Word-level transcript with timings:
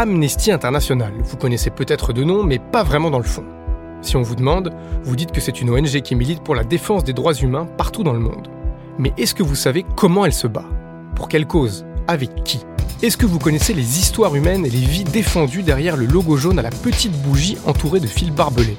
Amnesty 0.00 0.50
International. 0.50 1.12
Vous 1.22 1.36
connaissez 1.36 1.68
peut-être 1.68 2.14
de 2.14 2.24
nom, 2.24 2.42
mais 2.42 2.58
pas 2.58 2.82
vraiment 2.82 3.10
dans 3.10 3.18
le 3.18 3.24
fond. 3.24 3.44
Si 4.00 4.16
on 4.16 4.22
vous 4.22 4.34
demande, 4.34 4.72
vous 5.02 5.14
dites 5.14 5.30
que 5.30 5.42
c'est 5.42 5.60
une 5.60 5.68
ONG 5.68 6.00
qui 6.00 6.14
milite 6.14 6.42
pour 6.42 6.54
la 6.54 6.64
défense 6.64 7.04
des 7.04 7.12
droits 7.12 7.34
humains 7.34 7.66
partout 7.76 8.02
dans 8.02 8.14
le 8.14 8.18
monde. 8.18 8.48
Mais 8.98 9.12
est-ce 9.18 9.34
que 9.34 9.42
vous 9.42 9.54
savez 9.54 9.84
comment 9.96 10.24
elle 10.24 10.32
se 10.32 10.46
bat? 10.46 10.64
Pour 11.14 11.28
quelle 11.28 11.46
cause? 11.46 11.84
Avec 12.08 12.44
qui? 12.44 12.64
Est-ce 13.02 13.18
que 13.18 13.26
vous 13.26 13.38
connaissez 13.38 13.74
les 13.74 13.98
histoires 13.98 14.34
humaines 14.34 14.64
et 14.64 14.70
les 14.70 14.78
vies 14.78 15.04
défendues 15.04 15.62
derrière 15.62 15.98
le 15.98 16.06
logo 16.06 16.38
jaune 16.38 16.58
à 16.58 16.62
la 16.62 16.70
petite 16.70 17.20
bougie 17.20 17.58
entourée 17.66 18.00
de 18.00 18.06
fils 18.06 18.30
barbelés? 18.30 18.78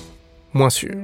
Moins 0.55 0.71
sûr. 0.71 0.95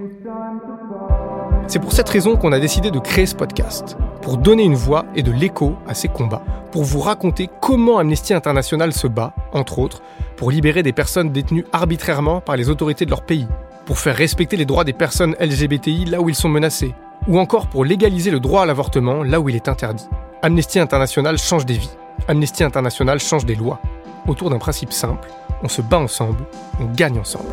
C'est 1.67 1.79
pour 1.79 1.91
cette 1.91 2.07
raison 2.07 2.37
qu'on 2.37 2.53
a 2.53 2.61
décidé 2.61 2.91
de 2.91 2.99
créer 2.99 3.25
ce 3.25 3.35
podcast, 3.35 3.97
pour 4.21 4.37
donner 4.37 4.63
une 4.63 4.75
voix 4.75 5.05
et 5.15 5.21
de 5.21 5.33
l'écho 5.33 5.75
à 5.85 5.93
ces 5.93 6.07
combats, 6.07 6.41
pour 6.71 6.85
vous 6.85 7.01
raconter 7.01 7.49
comment 7.61 7.97
Amnesty 7.97 8.33
International 8.33 8.93
se 8.93 9.05
bat, 9.05 9.33
entre 9.51 9.79
autres, 9.79 10.01
pour 10.37 10.49
libérer 10.49 10.81
des 10.81 10.93
personnes 10.93 11.31
détenues 11.31 11.65
arbitrairement 11.73 12.39
par 12.39 12.55
les 12.55 12.69
autorités 12.69 13.03
de 13.03 13.09
leur 13.09 13.25
pays, 13.25 13.49
pour 13.85 13.99
faire 13.99 14.15
respecter 14.15 14.55
les 14.55 14.63
droits 14.63 14.85
des 14.85 14.93
personnes 14.93 15.35
LGBTI 15.41 16.05
là 16.05 16.21
où 16.21 16.29
ils 16.29 16.35
sont 16.35 16.47
menacés, 16.47 16.95
ou 17.27 17.37
encore 17.37 17.67
pour 17.67 17.83
légaliser 17.83 18.31
le 18.31 18.39
droit 18.39 18.61
à 18.61 18.65
l'avortement 18.65 19.21
là 19.21 19.41
où 19.41 19.49
il 19.49 19.55
est 19.57 19.67
interdit. 19.67 20.07
Amnesty 20.43 20.79
International 20.79 21.37
change 21.37 21.65
des 21.65 21.77
vies. 21.77 21.97
Amnesty 22.29 22.63
International 22.63 23.19
change 23.19 23.45
des 23.45 23.55
lois. 23.55 23.81
Autour 24.25 24.51
d'un 24.51 24.59
principe 24.59 24.93
simple, 24.93 25.27
on 25.63 25.67
se 25.67 25.81
bat 25.81 25.99
ensemble, 25.99 26.45
on 26.79 26.85
gagne 26.85 27.19
ensemble. 27.19 27.49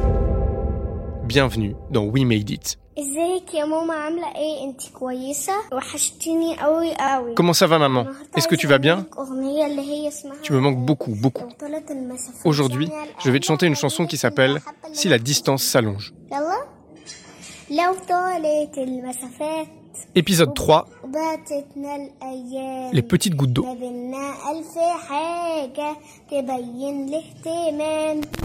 Bienvenue 1.24 1.74
dans 1.90 2.04
We 2.04 2.24
Made 2.24 2.50
It. 2.50 2.83
Comment 7.34 7.52
ça 7.52 7.66
va 7.66 7.78
maman 7.78 8.06
Est-ce 8.36 8.46
que 8.46 8.54
tu 8.54 8.66
vas 8.66 8.78
bien 8.78 9.06
Tu 10.42 10.52
me 10.52 10.60
manques 10.60 10.84
beaucoup, 10.84 11.14
beaucoup. 11.14 11.44
Aujourd'hui, 12.44 12.88
je 13.24 13.30
vais 13.30 13.40
te 13.40 13.46
chanter 13.46 13.66
une 13.66 13.74
chanson 13.74 14.06
qui 14.06 14.16
s'appelle 14.16 14.60
Si 14.92 15.08
la 15.08 15.18
distance 15.18 15.64
s'allonge. 15.64 16.14
Épisode 20.14 20.54
3 20.54 20.88
Les 22.92 23.02
petites 23.02 23.34
gouttes 23.34 23.52
d'eau. 23.52 23.66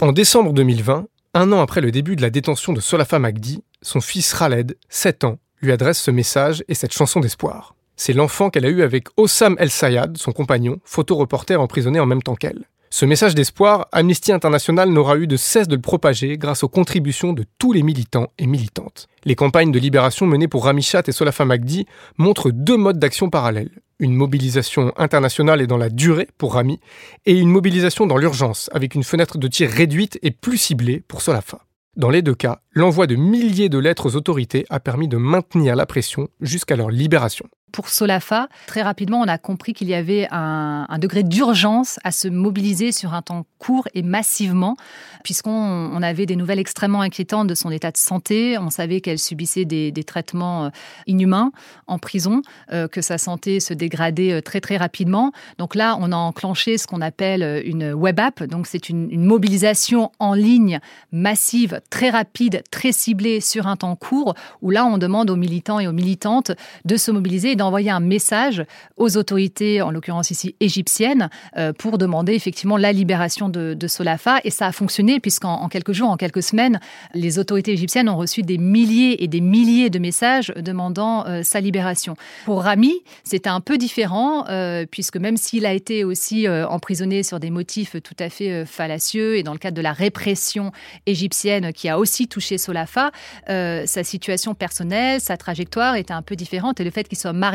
En 0.01 0.11
décembre 0.11 0.53
2020, 0.53 1.05
un 1.33 1.51
an 1.51 1.61
après 1.61 1.81
le 1.81 1.91
début 1.91 2.15
de 2.15 2.21
la 2.21 2.29
détention 2.29 2.73
de 2.73 2.79
Solafa 2.79 3.19
Magdi, 3.19 3.63
son 3.81 4.01
fils 4.01 4.33
Khaled, 4.33 4.77
7 4.89 5.23
ans, 5.25 5.39
lui 5.61 5.71
adresse 5.71 5.99
ce 5.99 6.11
message 6.11 6.63
et 6.67 6.73
cette 6.73 6.93
chanson 6.93 7.19
d'espoir. 7.19 7.75
C'est 7.95 8.13
l'enfant 8.13 8.49
qu'elle 8.49 8.65
a 8.65 8.69
eu 8.69 8.81
avec 8.81 9.07
Ossam 9.17 9.55
El 9.59 9.69
Sayad, 9.69 10.17
son 10.17 10.31
compagnon, 10.31 10.79
photoreporter 10.85 11.55
emprisonné 11.55 11.99
en 11.99 12.05
même 12.05 12.23
temps 12.23 12.35
qu'elle. 12.35 12.67
Ce 12.91 13.05
message 13.05 13.35
d'espoir, 13.35 13.87
Amnesty 13.91 14.31
International 14.31 14.89
n'aura 14.89 15.15
eu 15.17 15.27
de 15.27 15.37
cesse 15.37 15.67
de 15.67 15.75
le 15.75 15.81
propager 15.81 16.39
grâce 16.39 16.63
aux 16.63 16.69
contributions 16.69 17.33
de 17.33 17.45
tous 17.59 17.71
les 17.71 17.83
militants 17.83 18.31
et 18.39 18.47
militantes. 18.47 19.07
Les 19.25 19.35
campagnes 19.35 19.71
de 19.71 19.77
libération 19.77 20.25
menées 20.25 20.47
pour 20.47 20.65
Ramichat 20.65 21.03
et 21.05 21.11
Solafa 21.11 21.45
Magdi 21.45 21.85
montrent 22.17 22.49
deux 22.49 22.77
modes 22.77 22.97
d'action 22.97 23.29
parallèles. 23.29 23.69
Une 23.99 24.15
mobilisation 24.15 24.91
internationale 24.97 25.61
et 25.61 25.67
dans 25.67 25.77
la 25.77 25.89
durée 25.89 26.29
pour 26.39 26.55
Rami, 26.55 26.79
et 27.27 27.37
une 27.37 27.49
mobilisation 27.49 28.07
dans 28.07 28.17
l'urgence 28.17 28.71
avec 28.73 28.95
une 28.95 29.03
fenêtre 29.03 29.37
de 29.37 29.47
tir 29.47 29.69
réduite 29.69 30.17
et 30.23 30.31
plus 30.31 30.57
ciblée 30.57 31.03
pour 31.07 31.21
Solafa. 31.21 31.59
Dans 31.95 32.09
les 32.09 32.23
deux 32.23 32.35
cas, 32.35 32.61
l'envoi 32.71 33.05
de 33.05 33.15
milliers 33.15 33.69
de 33.69 33.77
lettres 33.77 34.07
aux 34.07 34.15
autorités 34.15 34.65
a 34.69 34.79
permis 34.79 35.07
de 35.07 35.17
maintenir 35.17 35.75
la 35.75 35.85
pression 35.85 36.27
jusqu'à 36.41 36.75
leur 36.75 36.89
libération 36.89 37.45
pour 37.71 37.89
Solafa, 37.89 38.47
très 38.67 38.81
rapidement, 38.81 39.19
on 39.19 39.27
a 39.27 39.37
compris 39.37 39.73
qu'il 39.73 39.87
y 39.87 39.93
avait 39.93 40.27
un, 40.31 40.85
degré 40.99 41.23
d'urgence 41.23 41.99
à 42.03 42.11
se 42.11 42.27
mobiliser 42.27 42.91
sur 42.91 43.13
un 43.13 43.21
temps 43.21 43.45
court 43.57 43.87
et 43.93 44.01
massivement, 44.01 44.75
puisqu'on 45.23 46.01
avait 46.01 46.25
des 46.25 46.35
nouvelles 46.35 46.59
extrêmement 46.59 47.01
inquiétantes 47.01 47.47
de 47.47 47.55
son 47.55 47.71
état 47.71 47.91
de 47.91 47.97
santé. 47.97 48.57
On 48.57 48.69
savait 48.69 49.01
qu'elle 49.01 49.19
subissait 49.19 49.65
des, 49.65 49.91
traitements 50.05 50.65
euh, 50.65 50.69
inhumains 51.07 51.51
en 51.87 51.99
prison, 51.99 52.41
euh, 52.71 52.87
que 52.87 53.01
sa 53.01 53.17
santé 53.17 53.59
se 53.59 53.73
dégradait 53.73 54.31
euh, 54.31 54.41
très 54.41 54.61
très 54.61 54.77
rapidement. 54.77 55.31
Donc 55.57 55.75
là, 55.75 55.97
on 55.99 56.11
a 56.11 56.15
enclenché 56.15 56.77
ce 56.77 56.87
qu'on 56.87 57.01
appelle 57.01 57.61
une 57.65 57.93
web 57.93 58.19
app. 58.19 58.43
Donc 58.43 58.65
c'est 58.65 58.89
une, 58.89 59.11
une 59.11 59.23
mobilisation 59.23 60.11
en 60.19 60.33
ligne 60.33 60.79
massive, 61.11 61.81
très 61.89 62.09
rapide, 62.09 62.63
très 62.71 62.91
ciblée 62.91 63.41
sur 63.41 63.67
un 63.67 63.75
temps 63.75 63.95
court, 63.95 64.35
où 64.61 64.71
là, 64.71 64.85
on 64.85 64.97
demande 64.97 65.29
aux 65.29 65.35
militants 65.35 65.79
et 65.79 65.87
aux 65.87 65.93
militantes 65.93 66.51
de 66.85 66.97
se 66.97 67.11
mobiliser 67.11 67.55
d'envoyer 67.59 67.91
un 67.91 67.99
message 67.99 68.63
aux 68.97 69.17
autorités, 69.17 69.81
en 69.81 69.91
l'occurrence 69.91 70.31
ici 70.31 70.55
égyptiennes, 70.59 71.29
euh, 71.57 71.73
pour 71.73 71.97
demander 71.97 72.33
effectivement 72.33 72.77
la 72.77 72.91
libération 72.91 73.49
de, 73.49 73.77
Solafa. 73.87 74.39
Et 74.43 74.51
ça 74.51 74.67
a 74.67 74.71
fonctionné 74.71 75.19
puisqu'en 75.19 75.67
quelques 75.67 75.93
jours, 75.93 76.09
en 76.09 76.17
quelques 76.17 76.43
semaines, 76.43 76.79
les 77.13 77.39
autorités 77.39 77.71
égyptiennes 77.71 78.07
ont 78.09 78.17
reçu 78.17 78.41
des 78.41 78.57
milliers 78.57 79.23
et 79.23 79.27
des 79.27 79.41
milliers 79.41 79.89
de 79.89 79.99
messages 79.99 80.53
demandant 80.55 81.25
euh, 81.27 81.41
sa 81.43 81.59
libération. 81.59 82.15
Pour 82.45 82.63
Rami, 82.63 82.93
c'était 83.23 83.49
un 83.49 83.61
peu 83.61 83.77
différent 83.77 84.45
euh, 84.47 84.85
puisque 84.89 85.17
même 85.17 85.37
s'il 85.37 85.65
a 85.65 85.73
été 85.73 86.03
aussi 86.03 86.47
emprisonné 86.47 87.23
sur 87.23 87.39
des 87.39 87.49
motifs 87.49 87.95
tout 88.01 88.15
à 88.19 88.29
fait 88.29 88.65
fallacieux 88.65 89.37
et 89.37 89.43
dans 89.43 89.53
le 89.53 89.59
cadre 89.59 89.75
de 89.75 89.81
la 89.81 89.91
répression 89.91 90.71
égyptienne 91.05 91.73
qui 91.73 91.89
a 91.89 91.99
aussi 91.99 92.27
touché 92.27 92.57
Solafa, 92.57 93.11
sa 93.47 94.03
situation 94.03 94.53
personnelle, 94.53 95.19
sa 95.19 95.35
trajectoire 95.37 95.95
était 95.95 96.13
un 96.13 96.21
peu 96.21 96.35
différente 96.35 96.79
et 96.79 96.83
le 96.83 96.91
fait 96.91 97.07
qu'il 97.07 97.17
soit 97.17 97.33
marié 97.33 97.48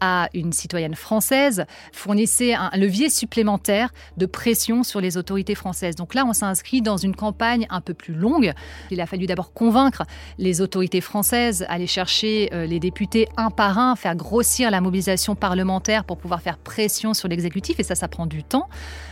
à 0.00 0.28
une 0.34 0.52
citoyenne 0.52 0.94
française 0.94 1.64
fournissait 1.92 2.54
un 2.54 2.70
levier 2.74 3.10
supplémentaire 3.10 3.92
de 4.16 4.26
pression 4.26 4.82
sur 4.82 5.00
les 5.00 5.16
autorités 5.16 5.54
françaises. 5.54 5.94
Donc 5.94 6.14
là, 6.14 6.24
on 6.26 6.32
s'inscrit 6.32 6.82
dans 6.82 6.96
une 6.96 7.14
campagne 7.14 7.66
un 7.70 7.80
peu 7.80 7.94
plus 7.94 8.14
longue. 8.14 8.52
Il 8.90 9.00
a 9.00 9.06
fallu 9.06 9.26
d'abord 9.26 9.52
convaincre 9.52 10.04
les 10.38 10.60
autorités 10.60 11.00
françaises, 11.00 11.66
aller 11.68 11.86
chercher 11.86 12.50
euh, 12.52 12.66
les 12.66 12.80
députés 12.80 13.28
un 13.36 13.50
par 13.50 13.78
un, 13.78 13.96
faire 13.96 14.16
grossir 14.16 14.70
la 14.70 14.80
mobilisation 14.80 15.34
parlementaire 15.34 16.04
pour 16.04 16.18
pouvoir 16.18 16.40
faire 16.40 16.58
pression 16.58 17.14
sur 17.14 17.28
l'exécutif, 17.28 17.78
et 17.78 17.82
ça, 17.82 17.94
ça 17.94 18.08
prend 18.08 18.26
du 18.26 18.42
temps. 18.42 18.68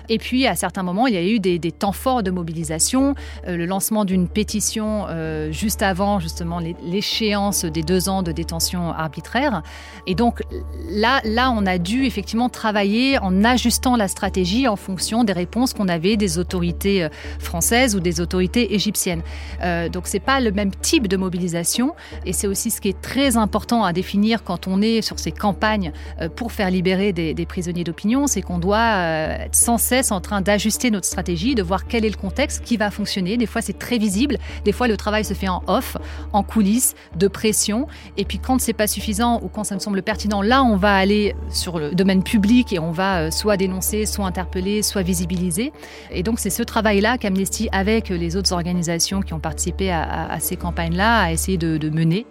Et 0.08 0.18
puis, 0.18 0.46
à 0.46 0.54
certains 0.54 0.82
moments, 0.82 1.06
il 1.06 1.14
y 1.14 1.16
a 1.16 1.24
eu 1.24 1.38
des, 1.38 1.58
temps 1.72 1.92
forts 1.92 2.22
de 2.22 2.30
mobilisation, 2.30 3.14
euh, 3.46 3.56
le 3.56 3.66
lancement 3.66 4.04
d'une 4.04 4.26
pétition 4.26 5.06
euh, 5.08 5.52
juste 5.52 5.82
avant, 5.82 6.18
justement, 6.18 6.60
l'échéance 6.82 7.64
des 7.64 7.82
deux 7.82 8.08
ans 8.08 8.22
de 8.22 8.32
détention 8.32 8.90
arbitraire. 8.90 9.62
Et 10.06 10.14
donc 10.14 10.42
là, 10.90 11.20
là, 11.24 11.50
on 11.50 11.66
a 11.66 11.78
dû 11.78 12.04
effectivement 12.04 12.48
travailler 12.48 13.18
en 13.18 13.44
ajustant 13.44 13.96
la 13.96 14.08
stratégie 14.08 14.66
en 14.66 14.76
fonction 14.76 15.24
des 15.24 15.32
réponses 15.32 15.74
qu'on 15.74 15.88
avait 15.88 16.16
des 16.16 16.38
autorités 16.38 17.04
euh, 17.04 17.08
françaises 17.38 17.94
ou 17.94 18.00
des 18.00 18.20
autorités 18.20 18.74
égyptiennes. 18.74 19.22
Euh, 19.62 19.88
donc 19.88 20.06
c'est 20.06 20.20
pas 20.20 20.40
le 20.40 20.52
même 20.52 20.70
type 20.70 21.06
de 21.06 21.16
mobilisation 21.16 21.94
et 22.24 22.32
c'est 22.32 22.46
aussi 22.46 22.70
ce 22.70 22.80
qui 22.80 22.88
est 22.88 23.00
très 23.00 23.36
important 23.36 23.84
à 23.84 23.92
définir 23.92 24.42
quand 24.42 24.66
on 24.66 24.80
est 24.80 25.02
sur 25.02 25.18
ces 25.18 25.32
campagnes 25.32 25.92
pour 26.36 26.52
faire 26.52 26.70
libérer 26.70 27.12
des, 27.12 27.46
prisonniers 27.46 27.84
d'opinion, 27.84 28.26
c'est 28.26 28.42
qu'on 28.42 28.58
doit 28.58 28.96
être 28.98 29.54
sans 29.54 29.78
cesse 29.78 29.97
en 30.12 30.20
train 30.20 30.40
d'ajuster 30.40 30.90
notre 30.90 31.06
stratégie, 31.06 31.54
de 31.54 31.62
voir 31.62 31.86
quel 31.86 32.04
est 32.04 32.10
le 32.10 32.16
contexte 32.16 32.64
qui 32.64 32.76
va 32.76 32.90
fonctionner. 32.90 33.36
Des 33.36 33.46
fois 33.46 33.62
c'est 33.62 33.78
très 33.78 33.98
visible, 33.98 34.38
des 34.64 34.72
fois 34.72 34.88
le 34.88 34.96
travail 34.96 35.24
se 35.24 35.34
fait 35.34 35.48
en 35.48 35.62
off, 35.66 35.96
en 36.32 36.42
coulisses, 36.42 36.94
de 37.16 37.28
pression 37.28 37.86
et 38.16 38.24
puis 38.24 38.38
quand 38.38 38.60
c'est 38.60 38.72
pas 38.72 38.86
suffisant 38.86 39.40
ou 39.42 39.48
quand 39.48 39.64
ça 39.64 39.74
me 39.74 39.80
semble 39.80 40.02
pertinent, 40.02 40.42
là, 40.42 40.62
on 40.62 40.76
va 40.76 40.94
aller 40.94 41.34
sur 41.50 41.78
le 41.78 41.92
domaine 41.92 42.22
public 42.22 42.72
et 42.72 42.78
on 42.78 42.90
va 42.90 43.20
euh, 43.20 43.30
soit 43.30 43.56
dénoncer, 43.56 44.06
soit 44.06 44.26
interpeller, 44.26 44.82
soit 44.82 45.02
visibiliser. 45.02 45.72
Et 46.10 46.22
donc, 46.22 46.38
c'est 46.38 46.50
ce 46.50 46.62
travail-là 46.62 47.18
qu'Amnesty, 47.18 47.68
avec 47.72 48.08
les 48.08 48.36
autres 48.36 48.52
organisations 48.52 49.20
qui 49.22 49.34
ont 49.34 49.40
participé 49.40 49.90
à, 49.90 50.36
ces 50.40 50.56
campagnes-là, 50.56 51.20
a 51.20 51.32
essayé 51.32 51.58
de, 51.58 51.76
de 51.76 51.90
mener. 51.90 52.26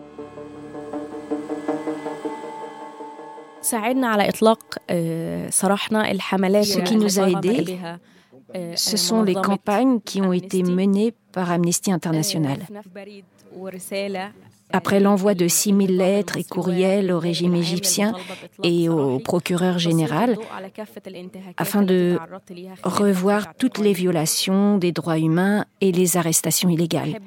Ce 6.63 6.79
qui 6.79 6.95
nous 6.95 7.19
a 7.19 7.29
aidés, 7.29 7.77
ce 8.75 8.97
sont 8.97 9.23
les 9.23 9.35
campagnes 9.35 9.99
qui 9.99 10.21
ont 10.21 10.33
été 10.33 10.63
menées 10.63 11.13
par 11.33 11.51
Amnesty 11.51 11.91
International. 11.91 12.59
Après 14.69 14.99
l'envoi 14.99 15.33
de 15.33 15.47
6000 15.47 15.95
lettres 15.95 16.35
et 16.37 16.43
courriels 16.43 17.13
au 17.13 17.19
régime 17.19 17.55
égyptien 17.55 18.13
et 18.63 18.89
au 18.89 19.17
procureur 19.19 19.79
général, 19.79 20.37
afin 21.55 21.83
de 21.83 22.17
revoir 22.83 23.55
toutes 23.55 23.77
les 23.77 23.93
violations 23.93 24.77
des 24.77 24.91
droits 24.91 25.19
humains 25.19 25.63
et 25.79 25.93
les 25.93 26.17
arrestations 26.17 26.67
illégales. 26.69 27.17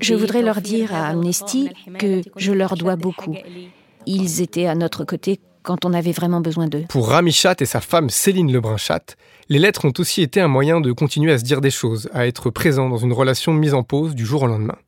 Je 0.00 0.14
voudrais 0.14 0.42
leur 0.42 0.62
dire 0.62 0.94
à 0.94 1.08
Amnesty 1.08 1.68
que 1.98 2.22
je 2.36 2.52
leur 2.52 2.76
dois 2.76 2.96
beaucoup. 2.96 3.36
Ils 4.06 4.40
étaient 4.40 4.66
à 4.66 4.74
notre 4.74 5.04
côté 5.04 5.40
quand 5.62 5.84
on 5.84 5.92
avait 5.92 6.12
vraiment 6.12 6.40
besoin 6.40 6.68
d'eux. 6.68 6.84
Pour 6.88 7.08
Rami 7.08 7.32
Chat 7.32 7.60
et 7.60 7.66
sa 7.66 7.80
femme 7.80 8.10
Céline 8.10 8.52
Lebrun-Chat, 8.52 9.16
les 9.48 9.58
lettres 9.58 9.84
ont 9.84 9.92
aussi 9.98 10.22
été 10.22 10.40
un 10.40 10.48
moyen 10.48 10.80
de 10.80 10.92
continuer 10.92 11.32
à 11.32 11.38
se 11.38 11.44
dire 11.44 11.60
des 11.60 11.70
choses, 11.70 12.08
à 12.12 12.26
être 12.26 12.50
présent 12.50 12.88
dans 12.88 12.96
une 12.98 13.12
relation 13.12 13.52
mise 13.52 13.74
en 13.74 13.82
pause 13.82 14.14
du 14.14 14.24
jour 14.24 14.42
au 14.42 14.46
lendemain. 14.46 14.78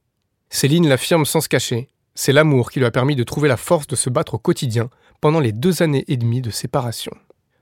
Céline 0.51 0.89
l'affirme 0.89 1.25
sans 1.25 1.41
se 1.41 1.49
cacher. 1.49 1.89
C'est 2.15 2.33
l'amour 2.33 2.71
qui 2.71 2.79
lui 2.79 2.87
a 2.87 2.91
permis 2.91 3.17
de 3.17 3.25
trouver 3.25 3.49
la 3.49 3.57
force 3.57 3.87
de 3.87 3.97
se 3.97 4.11
battre 4.11 4.35
au 4.35 4.39
quotidien 4.39 4.91
pendant 5.21 5.41
les 5.41 5.53
deux 5.53 5.83
années 5.83 6.05
et 6.09 6.17
demie 6.17 6.43
de 6.43 6.51
séparation. 6.51 7.13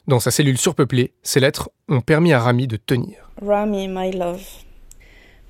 Dans 0.08 0.18
sa 0.18 0.30
cellule 0.30 0.58
surpeuplée, 0.58 1.12
ces 1.22 1.40
lettres 1.40 1.70
ont 1.88 2.00
permis 2.00 2.32
à 2.32 2.40
Rami 2.40 2.66
de 2.66 2.76
tenir. 2.76 3.30
Rami, 3.40 3.86
my 3.86 4.10
love, 4.10 4.42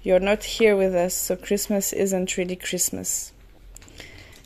you're 0.05 0.21
not 0.21 0.43
here 0.61 0.75
with 0.75 0.93
us, 0.95 1.15
so 1.15 1.35
Christmas 1.35 1.93
isn't 1.93 2.37
really 2.37 2.59
Christmas. 2.59 3.33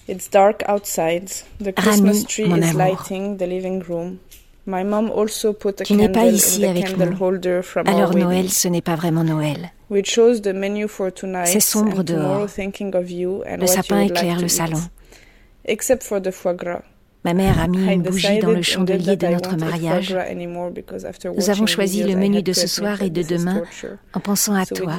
It's 0.07 0.29
dark 0.29 0.63
outside. 0.69 1.31
The 1.61 1.73
Christmas 1.73 2.25
tree 2.25 2.47
mon 2.47 2.63
is 2.63 2.75
lighting 2.75 3.39
the 3.39 3.47
living 3.47 3.81
room. 3.81 4.21
My 4.67 4.83
mom 4.83 5.11
also 5.11 5.53
put 5.53 5.81
a 5.81 5.85
Tu 5.85 5.95
n'es 5.95 6.09
pas 6.09 6.21
candle 6.21 6.35
ici 6.35 6.65
avec 6.65 6.97
nous. 6.97 7.05
Alors. 7.87 8.15
Noël, 8.15 8.51
ce 8.51 8.69
n'est 8.69 8.83
pas 8.83 8.97
vraiment 8.97 9.25
Noël. 9.25 9.73
C'est 9.91 11.61
sombre 11.61 12.03
dehors. 12.03 12.47
Le 12.47 13.67
sapin 13.67 14.01
éclaire 14.01 14.41
le 14.41 14.49
salon. 14.49 14.81
Except 15.67 16.03
for 16.03 16.21
the 16.21 16.31
foie 16.31 16.55
gras. 16.55 16.83
Ma 17.25 17.33
mère 17.33 17.59
a 17.59 17.69
mis 17.69 17.91
une 17.91 18.03
bougie 18.03 18.39
dans 18.39 18.51
le 18.51 18.61
chandelier 18.61 19.17
de 19.17 19.27
notre 19.27 19.57
mariage 19.57 20.15
Nous 21.37 21.51
avons 21.51 21.67
choisi 21.67 22.03
le 22.03 22.17
menu 22.17 22.43
de 22.43 22.53
ce 22.53 22.67
soir 22.67 23.01
et 23.03 23.09
de 23.09 23.23
demain 23.23 23.63
en 24.13 24.21
pensant 24.21 24.55
à 24.55 24.67
toi 24.67 24.99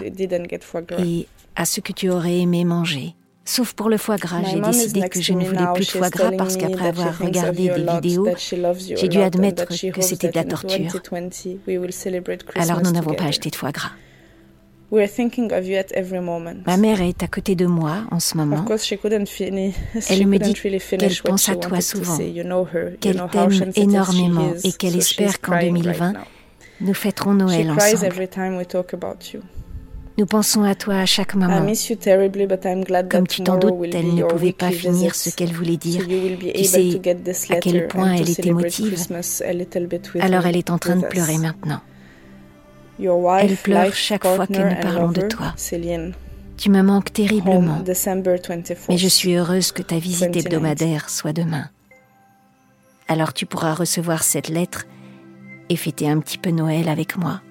et 0.98 1.28
à 1.56 1.66
ce 1.66 1.82
que 1.82 1.94
tu 1.94 2.10
aurais 2.10 2.40
aimé 2.40 2.66
manger. 2.66 3.14
Sauf 3.48 3.74
pour 3.74 3.90
le 3.90 3.98
foie 3.98 4.18
gras, 4.18 4.42
j'ai 4.44 4.60
décidé 4.60 5.08
que 5.08 5.22
je 5.22 5.34
ne 5.34 5.46
voulais 5.46 5.68
plus 5.76 5.86
de 5.86 5.92
foie 5.92 6.10
gras 6.10 6.32
parce 6.32 6.58
qu'après 6.58 6.88
avoir 6.88 7.18
regardé 7.18 7.70
des 7.70 7.86
vidéos, 8.02 8.28
j'ai 8.96 9.08
dû 9.08 9.20
admettre 9.20 9.68
que 9.68 10.02
c'était 10.02 10.30
de 10.30 10.36
la 10.36 10.44
torture. 10.44 10.80
2020 10.80 11.60
we 11.68 11.78
will 11.78 11.94
celebrate 11.94 12.44
Alors 12.56 12.82
nous 12.82 12.92
n'avons 12.92 13.14
pas 13.14 13.26
acheté 13.26 13.52
de 13.52 13.56
foie 13.56 13.72
gras. 13.72 13.92
We're 14.92 15.10
thinking 15.10 15.52
of 15.52 15.68
you 15.68 15.78
at 15.78 15.92
every 15.94 16.22
moment. 16.22 16.64
Ma 16.66 16.78
mère 16.78 17.02
est 17.02 17.22
à 17.24 17.28
côté 17.28 17.56
de 17.56 17.66
moi 17.66 18.04
en 18.12 18.20
ce 18.20 18.38
moment. 18.38 18.66
Elle 20.10 20.28
me 20.28 20.38
dit 20.38 20.54
qu'elle 20.54 21.18
pense 21.24 21.50
à 21.50 21.56
toi 21.56 21.82
souvent, 21.82 22.18
qu'elle 23.00 23.24
t'aime 23.32 23.72
énormément 23.76 24.54
et 24.64 24.72
qu'elle 24.72 24.96
espère 24.96 25.42
qu'en 25.42 25.54
crying 25.54 25.74
right 25.74 25.84
2020, 25.84 26.14
now. 26.14 26.20
Nous 26.82 26.94
fêterons 26.94 27.34
Noël 27.34 27.72
ensemble. 27.72 28.28
Nous 30.18 30.26
pensons 30.26 30.64
à 30.64 30.76
toi 30.76 30.96
à 30.96 31.06
chaque 31.06 31.36
moment. 31.36 31.66
Comme 33.10 33.28
tu 33.28 33.44
t'en 33.44 33.58
doutes, 33.58 33.94
elle 33.94 34.16
ne 34.16 34.24
pouvait 34.24 34.54
pas 34.54 34.72
finir 34.72 35.14
ce 35.14 35.30
qu'elle 35.30 35.52
voulait 35.52 35.78
dire. 35.78 36.06
Tu 36.08 36.64
sais 36.64 37.02
à 37.50 37.60
quel 37.60 37.88
point 37.88 38.14
elle 38.14 38.30
était 38.30 38.44
celebrate 38.44 38.80
émotive. 38.80 40.22
Alors 40.22 40.46
elle 40.46 40.56
est 40.58 40.70
en 40.70 40.78
train 40.78 40.96
de 40.96 41.06
pleurer 41.06 41.38
maintenant. 41.38 41.82
Elle 42.98 43.58
pleure 43.58 43.94
chaque 43.94 44.26
fois 44.26 44.48
que 44.48 44.54
nous 44.54 44.82
parlons 44.82 45.12
de 45.12 45.22
toi. 45.22 45.54
Tu 46.58 46.70
me 46.70 46.82
manques 46.82 47.12
terriblement. 47.12 47.80
Home, 47.80 47.84
December 47.84 48.36
24th. 48.36 48.86
Mais 48.88 48.98
je 48.98 49.10
suis 49.10 49.34
heureuse 49.36 49.74
que 49.74 49.82
ta 49.82 49.98
visite 49.98 50.34
29. 50.34 50.46
hebdomadaire 50.46 51.10
soit 51.10 51.34
demain. 51.34 51.70
Alors 53.10 53.34
tu 53.34 53.46
pourras 53.46 53.74
recevoir 53.74 54.24
cette 54.24 54.48
lettre 54.48 54.86
et 55.68 55.76
fêter 55.76 56.08
un 56.10 56.20
petit 56.20 56.38
peu 56.38 56.52
Noël 56.52 56.88
avec 56.88 57.18
moi, 57.18 57.42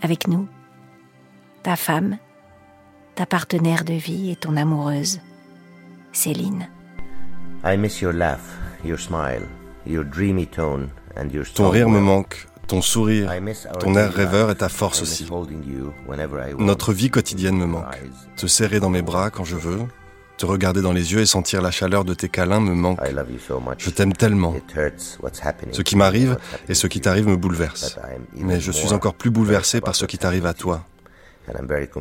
avec 0.00 0.28
nous, 0.28 0.48
ta 1.62 1.76
femme, 1.76 2.18
ta 3.14 3.26
partenaire 3.26 3.84
de 3.84 3.94
vie 3.94 4.30
et 4.30 4.36
ton 4.36 4.56
amoureuse, 4.56 5.20
Céline. 6.12 6.68
I 7.64 7.76
miss 7.76 8.00
your 8.00 8.12
laugh, 8.12 8.58
your 8.84 8.98
smile, 8.98 9.42
your 9.86 10.04
dreamy 10.04 10.46
tone 10.46 10.88
and 11.16 11.28
your 11.32 11.44
Ton 11.54 11.70
rire 11.70 11.88
me 11.88 12.00
manque, 12.00 12.48
ton 12.66 12.82
sourire, 12.82 13.30
ton 13.78 13.94
air 13.94 14.12
rêveur 14.12 14.50
et 14.50 14.56
ta 14.56 14.68
force 14.68 15.02
aussi. 15.02 15.28
Notre 16.58 16.92
vie 16.92 17.10
quotidienne 17.10 17.56
me 17.56 17.66
manque. 17.66 18.02
Te 18.36 18.46
serrer 18.46 18.80
dans 18.80 18.90
mes 18.90 19.02
bras 19.02 19.30
quand 19.30 19.44
je 19.44 19.56
veux, 19.56 19.78
te 20.38 20.46
regarder 20.46 20.82
dans 20.82 20.92
les 20.92 21.12
yeux 21.12 21.20
et 21.20 21.26
sentir 21.26 21.62
la 21.62 21.70
chaleur 21.70 22.04
de 22.04 22.14
tes 22.14 22.28
câlins 22.28 22.60
me 22.60 22.74
manque. 22.74 22.98
Je 23.78 23.90
t'aime 23.90 24.12
tellement. 24.12 24.54
Ce 25.70 25.82
qui 25.82 25.94
m'arrive 25.94 26.38
et 26.68 26.74
ce 26.74 26.88
qui 26.88 27.00
t'arrive 27.00 27.28
me 27.28 27.36
bouleverse. 27.36 27.98
Mais 28.34 28.58
je 28.58 28.72
suis 28.72 28.92
encore 28.92 29.14
plus 29.14 29.30
bouleversé 29.30 29.80
par 29.80 29.94
ce 29.94 30.06
qui 30.06 30.18
t'arrive 30.18 30.46
à 30.46 30.54
toi. 30.54 30.84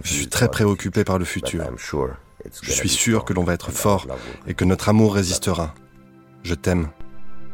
Je 0.03 0.13
suis 0.13 0.27
très 0.27 0.49
préoccupé 0.49 1.03
par 1.03 1.19
le 1.19 1.25
futur. 1.25 1.63
I'm 1.63 1.77
sure 1.77 2.15
it's 2.45 2.59
Je 2.61 2.71
suis 2.71 2.89
be 2.89 2.91
sûr 2.91 3.19
strong 3.19 3.27
que 3.27 3.33
l'on 3.33 3.43
va 3.43 3.53
être 3.53 3.71
fort 3.71 4.05
love 4.07 4.17
will 4.17 4.51
et 4.51 4.53
que 4.53 4.65
notre 4.65 4.89
amour 4.89 5.15
résistera. 5.15 5.73
Je 6.43 6.55
t'aime. 6.55 6.89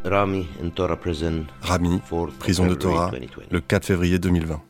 Rami 0.06 0.48
in 0.64 0.70
Torah 0.70 0.96
prison, 0.96 1.46
Rami, 1.62 2.02
4th 2.10 2.32
prison 2.38 2.68
de 2.68 2.76
Torah, 2.76 3.12
2020. 3.12 3.44
le 3.52 3.60
4 3.60 3.86
février 3.86 4.20
2020. 4.20 4.62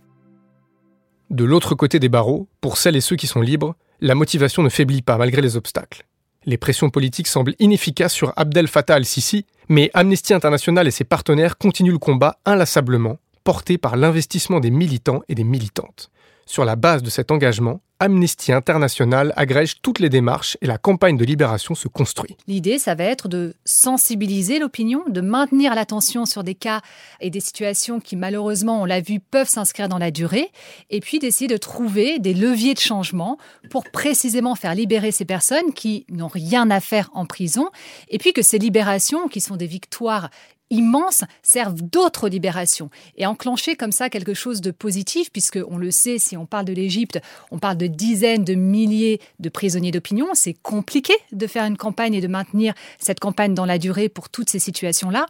De 1.29 1.43
l'autre 1.43 1.75
côté 1.75 1.99
des 1.99 2.09
barreaux, 2.09 2.47
pour 2.61 2.77
celles 2.77 2.95
et 2.95 3.01
ceux 3.01 3.17
qui 3.17 3.27
sont 3.27 3.41
libres, 3.41 3.75
la 3.99 4.15
motivation 4.15 4.63
ne 4.63 4.69
faiblit 4.69 5.01
pas 5.01 5.17
malgré 5.17 5.41
les 5.41 5.57
obstacles. 5.57 6.05
Les 6.45 6.57
pressions 6.57 6.89
politiques 6.89 7.27
semblent 7.27 7.55
inefficaces 7.59 8.13
sur 8.13 8.31
Abdel 8.37 8.67
Fattah 8.67 8.95
al-Sisi, 8.95 9.45
mais 9.67 9.91
Amnesty 9.93 10.33
International 10.33 10.87
et 10.87 10.91
ses 10.91 11.03
partenaires 11.03 11.57
continuent 11.57 11.91
le 11.91 11.97
combat 11.97 12.39
inlassablement, 12.45 13.17
porté 13.47 13.77
par 13.77 13.95
l'investissement 13.95 14.59
des 14.59 14.71
militants 14.71 15.21
et 15.29 15.33
des 15.33 15.45
militantes. 15.45 16.09
Sur 16.45 16.65
la 16.65 16.75
base 16.75 17.01
de 17.01 17.09
cet 17.09 17.31
engagement, 17.31 17.79
Amnesty 18.01 18.51
International 18.51 19.31
agrège 19.37 19.81
toutes 19.81 19.99
les 19.99 20.09
démarches 20.09 20.57
et 20.61 20.65
la 20.65 20.77
campagne 20.77 21.15
de 21.15 21.23
libération 21.23 21.73
se 21.73 21.87
construit. 21.87 22.35
L'idée, 22.47 22.77
ça 22.77 22.93
va 22.93 23.05
être 23.05 23.29
de 23.29 23.55
sensibiliser 23.63 24.59
l'opinion, 24.59 25.01
de 25.07 25.21
maintenir 25.21 25.75
l'attention 25.75 26.25
sur 26.25 26.43
des 26.43 26.55
cas 26.55 26.81
et 27.21 27.29
des 27.29 27.39
situations 27.39 28.01
qui, 28.01 28.17
malheureusement, 28.17 28.81
on 28.81 28.85
l'a 28.85 28.99
vu, 28.99 29.21
peuvent 29.21 29.47
s'inscrire 29.47 29.87
dans 29.87 29.97
la 29.97 30.11
durée, 30.11 30.51
et 30.89 30.99
puis 30.99 31.19
d'essayer 31.19 31.47
de 31.47 31.55
trouver 31.55 32.19
des 32.19 32.33
leviers 32.33 32.73
de 32.73 32.79
changement 32.79 33.37
pour 33.69 33.85
précisément 33.85 34.55
faire 34.55 34.75
libérer 34.75 35.13
ces 35.13 35.25
personnes 35.25 35.71
qui 35.73 36.05
n'ont 36.09 36.27
rien 36.27 36.69
à 36.69 36.81
faire 36.81 37.09
en 37.13 37.25
prison, 37.25 37.69
et 38.09 38.17
puis 38.17 38.33
que 38.33 38.41
ces 38.41 38.57
libérations, 38.57 39.29
qui 39.29 39.39
sont 39.39 39.55
des 39.55 39.67
victoires 39.67 40.29
immenses 40.69 41.23
servent 41.43 41.81
d'autres 41.81 42.29
libérations 42.29 42.89
et 43.15 43.25
enclencher 43.25 43.75
comme 43.75 43.91
ça 43.91 44.09
quelque 44.09 44.33
chose 44.33 44.61
de 44.61 44.71
positif 44.71 45.31
puisque 45.31 45.59
on 45.69 45.77
le 45.77 45.91
sait 45.91 46.17
si 46.17 46.37
on 46.37 46.45
parle 46.45 46.65
de 46.65 46.73
l'Égypte 46.73 47.19
on 47.51 47.59
parle 47.59 47.77
de 47.77 47.87
dizaines 47.87 48.43
de 48.43 48.53
milliers 48.53 49.21
de 49.39 49.49
prisonniers 49.49 49.91
d'opinion. 49.91 50.27
C'est 50.33 50.53
compliqué 50.53 51.13
de 51.31 51.47
faire 51.47 51.65
une 51.65 51.77
campagne 51.77 52.13
et 52.13 52.21
de 52.21 52.27
maintenir 52.27 52.73
cette 52.99 53.19
campagne 53.19 53.53
dans 53.53 53.65
la 53.65 53.77
durée 53.77 54.09
pour 54.09 54.29
toutes 54.29 54.49
ces 54.49 54.59
situations 54.59 55.09
là 55.09 55.25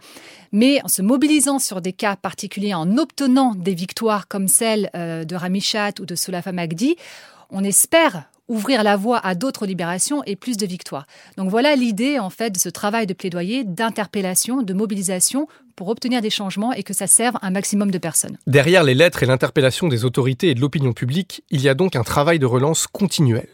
mais 0.51 0.81
en 0.83 0.87
se 0.87 1.01
mobilisant 1.01 1.59
sur 1.59 1.81
des 1.81 1.93
cas 1.93 2.15
particuliers 2.15 2.73
en 2.73 2.97
obtenant 2.97 3.53
des 3.55 3.73
victoires 3.73 4.27
comme 4.27 4.47
celle 4.47 4.89
euh, 4.95 5.23
de 5.23 5.35
Ramichat 5.35 5.91
ou 5.99 6.05
de 6.05 6.15
Solafa 6.15 6.51
Magdi 6.51 6.95
on 7.49 7.63
espère 7.63 8.29
ouvrir 8.47 8.83
la 8.83 8.95
voie 8.95 9.19
à 9.19 9.35
d'autres 9.35 9.65
libérations 9.65 10.23
et 10.25 10.35
plus 10.35 10.57
de 10.57 10.65
victoires. 10.65 11.05
Donc 11.38 11.49
voilà 11.49 11.75
l'idée 11.75 12.19
en 12.19 12.29
fait 12.29 12.51
de 12.51 12.57
ce 12.57 12.69
travail 12.69 13.05
de 13.05 13.13
plaidoyer, 13.13 13.63
d'interpellation, 13.63 14.61
de 14.61 14.73
mobilisation 14.73 15.47
pour 15.75 15.89
obtenir 15.89 16.21
des 16.21 16.29
changements 16.29 16.73
et 16.73 16.83
que 16.83 16.94
ça 16.94 17.07
serve 17.07 17.38
un 17.41 17.51
maximum 17.51 17.91
de 17.91 17.97
personnes. 17.97 18.38
Derrière 18.47 18.83
les 18.83 18.95
lettres 18.95 19.23
et 19.23 19.25
l'interpellation 19.25 19.88
des 19.88 20.05
autorités 20.05 20.49
et 20.49 20.55
de 20.55 20.61
l'opinion 20.61 20.94
publique, 20.94 21.44
il 21.51 21.61
y 21.61 21.69
a 21.69 21.75
donc 21.75 21.95
un 21.95 22.04
travail 22.04 22.39
de 22.39 22.45
relance 22.45 22.87
continuel. 22.87 23.47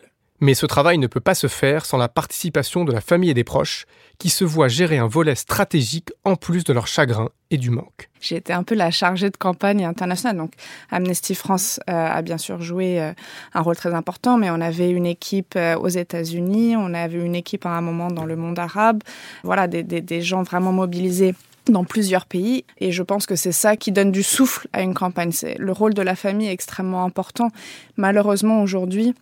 Mais 0.44 0.56
ce 0.56 0.66
travail 0.66 0.98
ne 0.98 1.08
peut 1.08 1.22
pas 1.22 1.36
se 1.36 1.48
faire 1.48 1.86
sans 1.86 1.98
la 1.98 2.10
participation 2.10 2.84
de 2.84 2.92
la 2.92 3.00
famille 3.00 3.30
et 3.30 3.34
des 3.34 3.46
proches, 3.46 3.86
qui 4.18 4.30
se 4.30 4.44
voient 4.44 4.68
gérer 4.68 4.98
un 4.98 5.08
volet 5.08 5.36
stratégique 5.36 6.10
en 6.26 6.36
plus 6.36 6.66
de 6.66 6.74
leur 6.74 6.86
chagrin 6.86 7.30
et 7.50 7.56
du 7.56 7.70
manque. 7.70 8.10
J'ai 8.20 8.36
été 8.36 8.52
un 8.52 8.64
peu 8.64 8.76
la 8.76 8.92
chargée 8.92 9.30
de 9.30 9.38
campagne 9.38 9.86
internationale. 9.86 10.36
Donc, 10.36 10.52
Amnesty 10.92 11.34
France 11.34 11.80
euh, 11.90 11.94
a 11.94 12.22
bien 12.24 12.38
sûr 12.38 12.62
joué 12.62 13.02
euh, 13.02 13.14
un 13.54 13.62
rôle 13.62 13.78
très 13.78 13.94
important, 13.94 14.38
mais 14.38 14.50
on 14.50 14.60
avait 14.60 14.90
une 14.90 15.06
équipe 15.06 15.54
euh, 15.56 15.78
aux 15.78 15.88
États-Unis, 15.88 16.76
on 16.76 16.94
avait 16.94 17.24
une 17.24 17.36
équipe 17.36 17.66
à 17.66 17.70
un 17.70 17.82
moment 17.82 18.10
dans 18.10 18.26
le 18.26 18.36
monde 18.36 18.60
arabe. 18.60 19.02
Voilà, 19.46 19.70
des, 19.70 20.22
gens 20.22 20.44
vraiment 20.44 20.74
mobilisés 20.74 21.36
dans 21.68 21.86
plusieurs 21.86 22.26
pays. 22.26 22.66
Et 22.80 22.92
je 22.92 23.02
pense 23.02 23.26
que 23.26 23.38
c'est 23.38 23.54
ça 23.54 23.78
qui 23.78 23.94
donne 23.94 24.12
du 24.12 24.24
souffle 24.24 24.68
à 24.74 24.82
une 24.82 24.94
campagne. 24.94 25.32
C'est 25.32 25.56
le 25.58 25.72
rôle 25.72 25.94
de 25.94 26.02
la 26.02 26.18
famille 26.18 26.50
est 26.50 26.52
extrêmement 26.52 27.06
important. 27.06 27.48
Malheureusement, 27.96 28.62
aujourd'hui, 28.62 29.16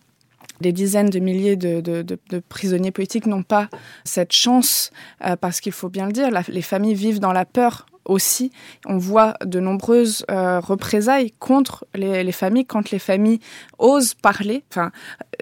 des 0.62 0.72
dizaines 0.72 1.10
de 1.10 1.18
milliers 1.18 1.56
de, 1.56 2.40
prisonniers 2.48 2.90
politiques 2.90 3.26
n'ont 3.26 3.42
pas 3.42 3.68
cette 4.04 4.32
chance, 4.32 4.90
euh, 5.24 5.36
parce 5.36 5.60
qu'il 5.60 5.72
faut 5.72 5.90
bien 5.90 6.06
le 6.06 6.12
dire, 6.12 6.28
les 6.48 6.62
familles 6.62 6.94
vivent 6.94 7.20
dans 7.20 7.32
la 7.32 7.44
peur 7.44 7.86
aussi. 8.04 8.50
On 8.86 8.98
voit 8.98 9.34
de 9.44 9.60
nombreuses 9.60 10.24
euh, 10.30 10.58
représailles 10.58 11.30
contre 11.38 11.86
les, 11.94 12.24
les, 12.24 12.32
familles 12.32 12.64
quand 12.64 12.90
les 12.90 12.98
familles 12.98 13.38
osent 13.78 14.14
parler. 14.14 14.64
Enfin, 14.72 14.90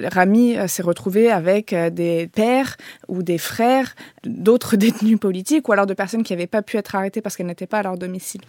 Rami 0.02 0.58
euh, 0.58 0.66
s'est 0.66 0.82
retrouvé 0.82 1.30
avec 1.30 1.74
des 1.74 2.28
pères 2.28 2.76
ou 3.08 3.22
des 3.22 3.38
frères 3.38 3.94
d'autres 4.24 4.76
détenus 4.76 5.18
politiques 5.18 5.68
ou 5.68 5.72
alors 5.72 5.86
de 5.86 5.94
personnes 5.94 6.22
qui 6.22 6.32
n'avaient 6.32 6.46
pas 6.46 6.62
pu 6.62 6.76
être 6.76 6.94
arrêtées 6.94 7.22
parce 7.22 7.36
qu'elles 7.36 7.46
n'étaient 7.46 7.66
pas 7.66 7.78
à 7.78 7.82
leur 7.84 7.96
domicile 7.96 8.42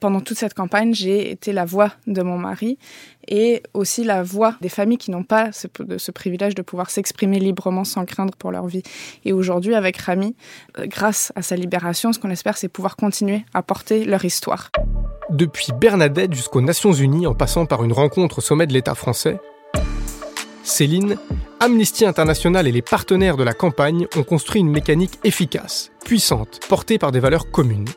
pendant 0.00 0.20
toute 0.20 0.38
cette 0.38 0.54
campagne, 0.54 0.94
j'ai 0.94 1.30
été 1.30 1.52
la 1.52 1.64
voix 1.64 1.92
de 2.06 2.22
mon 2.22 2.38
mari 2.38 2.78
et 3.26 3.62
aussi 3.74 4.04
la 4.04 4.22
voix 4.22 4.54
des 4.60 4.68
familles 4.68 4.98
qui 4.98 5.10
n'ont 5.10 5.24
pas 5.24 5.52
ce, 5.52 5.66
ce, 5.98 6.10
privilège 6.10 6.54
de 6.54 6.62
pouvoir 6.62 6.90
s'exprimer 6.90 7.38
librement 7.38 7.84
sans 7.84 8.04
craindre 8.04 8.34
pour 8.36 8.50
leur 8.50 8.66
vie. 8.66 8.82
Et 9.24 9.32
aujourd'hui, 9.32 9.74
avec 9.74 9.96
Rami, 9.98 10.34
grâce 10.78 11.32
à 11.36 11.42
sa 11.42 11.56
libération, 11.56 12.12
ce 12.12 12.18
qu'on 12.18 12.30
espère, 12.30 12.56
c'est 12.56 12.68
pouvoir 12.68 12.96
continuer 12.96 13.44
à 13.54 13.62
porter 13.62 14.04
leur 14.04 14.24
histoire. 14.24 14.70
Depuis 15.30 15.72
Bernadette 15.78 16.32
jusqu'aux 16.32 16.62
Nations 16.62 16.92
Unies, 16.92 17.26
en 17.26 17.34
passant 17.34 17.66
par 17.66 17.84
une 17.84 17.92
rencontre 17.92 18.38
au 18.38 18.40
sommet 18.40 18.66
de 18.66 18.72
l'État 18.72 18.94
français, 18.94 19.38
Céline, 20.62 21.16
Amnesty 21.60 22.04
International 22.04 22.66
et 22.66 22.72
les 22.72 22.82
partenaires 22.82 23.36
de 23.36 23.42
la 23.42 23.54
campagne 23.54 24.06
ont 24.16 24.22
construit 24.22 24.60
une 24.60 24.70
mécanique 24.70 25.18
efficace, 25.24 25.90
puissante, 26.04 26.60
portée 26.68 26.98
par 26.98 27.12
des 27.12 27.20
valeurs 27.20 27.50
communes 27.50 27.88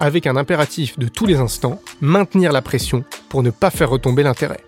avec 0.00 0.26
un 0.26 0.36
impératif 0.36 0.98
de 0.98 1.08
tous 1.08 1.26
les 1.26 1.36
instants, 1.36 1.80
maintenir 2.00 2.52
la 2.52 2.62
pression 2.62 3.04
pour 3.28 3.42
ne 3.42 3.50
pas 3.50 3.70
faire 3.70 3.90
retomber 3.90 4.22
l'intérêt. 4.22 4.64